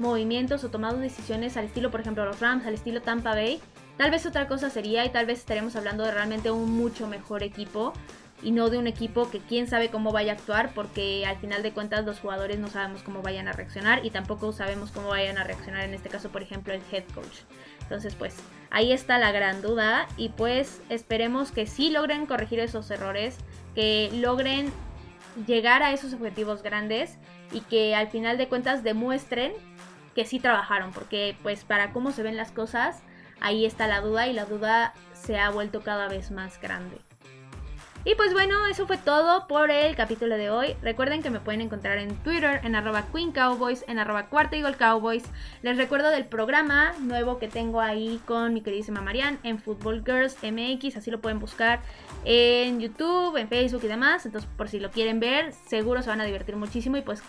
movimientos 0.00 0.64
o 0.64 0.70
tomado 0.70 0.98
decisiones 0.98 1.56
al 1.56 1.66
estilo, 1.66 1.90
por 1.90 2.00
ejemplo, 2.00 2.24
los 2.24 2.40
Rams, 2.40 2.66
al 2.66 2.74
estilo 2.74 3.02
Tampa 3.02 3.34
Bay, 3.34 3.60
tal 3.98 4.10
vez 4.10 4.26
otra 4.26 4.48
cosa 4.48 4.70
sería 4.70 5.04
y 5.04 5.10
tal 5.10 5.26
vez 5.26 5.38
estaremos 5.38 5.76
hablando 5.76 6.04
de 6.04 6.10
realmente 6.10 6.50
un 6.50 6.72
mucho 6.72 7.06
mejor 7.06 7.42
equipo 7.42 7.92
y 8.42 8.52
no 8.52 8.70
de 8.70 8.78
un 8.78 8.86
equipo 8.86 9.30
que 9.30 9.38
quién 9.38 9.66
sabe 9.66 9.90
cómo 9.90 10.12
vaya 10.12 10.32
a 10.32 10.34
actuar 10.36 10.72
porque 10.74 11.24
al 11.26 11.36
final 11.36 11.62
de 11.62 11.72
cuentas 11.72 12.04
los 12.04 12.20
jugadores 12.20 12.58
no 12.58 12.68
sabemos 12.68 13.02
cómo 13.02 13.22
vayan 13.22 13.48
a 13.48 13.52
reaccionar 13.52 14.04
y 14.04 14.10
tampoco 14.10 14.52
sabemos 14.52 14.90
cómo 14.90 15.08
vayan 15.08 15.38
a 15.38 15.44
reaccionar 15.44 15.84
en 15.84 15.94
este 15.94 16.08
caso 16.08 16.30
por 16.30 16.42
ejemplo 16.42 16.72
el 16.72 16.82
head 16.90 17.04
coach. 17.14 17.40
Entonces 17.82 18.14
pues 18.14 18.36
ahí 18.70 18.92
está 18.92 19.18
la 19.18 19.32
gran 19.32 19.62
duda 19.62 20.08
y 20.16 20.30
pues 20.30 20.80
esperemos 20.88 21.52
que 21.52 21.66
sí 21.66 21.90
logren 21.90 22.26
corregir 22.26 22.60
esos 22.60 22.90
errores, 22.90 23.36
que 23.74 24.10
logren 24.14 24.72
llegar 25.46 25.82
a 25.82 25.92
esos 25.92 26.14
objetivos 26.14 26.62
grandes 26.62 27.18
y 27.52 27.60
que 27.60 27.94
al 27.94 28.08
final 28.08 28.38
de 28.38 28.48
cuentas 28.48 28.82
demuestren 28.82 29.52
que 30.14 30.24
sí 30.24 30.40
trabajaron 30.40 30.92
porque 30.92 31.36
pues 31.42 31.64
para 31.64 31.92
cómo 31.92 32.10
se 32.12 32.22
ven 32.22 32.36
las 32.36 32.50
cosas 32.50 33.02
ahí 33.40 33.64
está 33.64 33.86
la 33.86 34.00
duda 34.00 34.28
y 34.28 34.32
la 34.32 34.44
duda 34.44 34.94
se 35.12 35.38
ha 35.38 35.50
vuelto 35.50 35.82
cada 35.82 36.08
vez 36.08 36.30
más 36.30 36.60
grande. 36.60 36.98
Y 38.02 38.14
pues 38.14 38.32
bueno, 38.32 38.64
eso 38.66 38.86
fue 38.86 38.96
todo 38.96 39.46
por 39.46 39.70
el 39.70 39.94
capítulo 39.94 40.38
de 40.38 40.48
hoy. 40.48 40.74
Recuerden 40.80 41.22
que 41.22 41.28
me 41.28 41.38
pueden 41.38 41.60
encontrar 41.60 41.98
en 41.98 42.16
Twitter, 42.22 42.58
en 42.64 42.74
arroba 42.74 43.04
Queen 43.12 43.30
Cowboys, 43.30 43.84
en 43.88 43.98
arroba 43.98 44.30
Cuarta 44.30 44.56
Eagle 44.56 44.76
Cowboys. 44.76 45.24
Les 45.60 45.76
recuerdo 45.76 46.08
del 46.08 46.24
programa 46.24 46.94
nuevo 46.98 47.38
que 47.38 47.46
tengo 47.46 47.82
ahí 47.82 48.18
con 48.24 48.54
mi 48.54 48.62
queridísima 48.62 49.02
Marianne 49.02 49.38
en 49.42 49.58
Football 49.58 50.02
Girls 50.02 50.38
MX. 50.42 50.96
Así 50.96 51.10
lo 51.10 51.20
pueden 51.20 51.40
buscar 51.40 51.82
en 52.24 52.80
YouTube, 52.80 53.36
en 53.36 53.48
Facebook 53.48 53.82
y 53.84 53.88
demás. 53.88 54.24
Entonces, 54.24 54.48
por 54.56 54.70
si 54.70 54.80
lo 54.80 54.90
quieren 54.90 55.20
ver, 55.20 55.52
seguro 55.52 56.00
se 56.00 56.08
van 56.08 56.22
a 56.22 56.24
divertir 56.24 56.56
muchísimo. 56.56 56.96
Y 56.96 57.02
pues, 57.02 57.22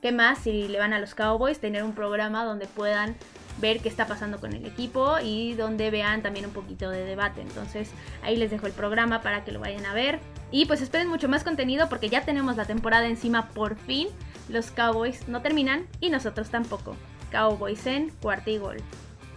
¿qué 0.00 0.12
más 0.12 0.38
si 0.38 0.68
le 0.68 0.78
van 0.78 0.92
a 0.92 0.98
los 0.98 1.14
Cowboys? 1.14 1.58
Tener 1.58 1.82
un 1.82 1.92
programa 1.92 2.44
donde 2.44 2.66
puedan 2.66 3.16
ver 3.58 3.80
qué 3.80 3.88
está 3.88 4.06
pasando 4.06 4.38
con 4.38 4.52
el 4.52 4.66
equipo 4.66 5.16
y 5.22 5.54
donde 5.54 5.90
vean 5.90 6.22
también 6.22 6.46
un 6.46 6.52
poquito 6.52 6.90
de 6.90 7.04
debate. 7.04 7.40
Entonces 7.40 7.90
ahí 8.22 8.36
les 8.36 8.50
dejo 8.50 8.66
el 8.66 8.72
programa 8.72 9.22
para 9.22 9.44
que 9.44 9.52
lo 9.52 9.60
vayan 9.60 9.86
a 9.86 9.94
ver. 9.94 10.20
Y 10.50 10.66
pues 10.66 10.80
esperen 10.80 11.08
mucho 11.08 11.28
más 11.28 11.44
contenido 11.44 11.88
porque 11.88 12.08
ya 12.08 12.24
tenemos 12.24 12.56
la 12.56 12.66
temporada 12.66 13.06
encima 13.06 13.48
por 13.48 13.76
fin. 13.76 14.08
Los 14.48 14.70
Cowboys 14.70 15.26
no 15.28 15.42
terminan 15.42 15.86
y 16.00 16.10
nosotros 16.10 16.50
tampoco. 16.50 16.96
Cowboys 17.30 17.86
en 17.86 18.10
cuarta 18.20 18.50
y 18.50 18.58
gol. 18.58 18.76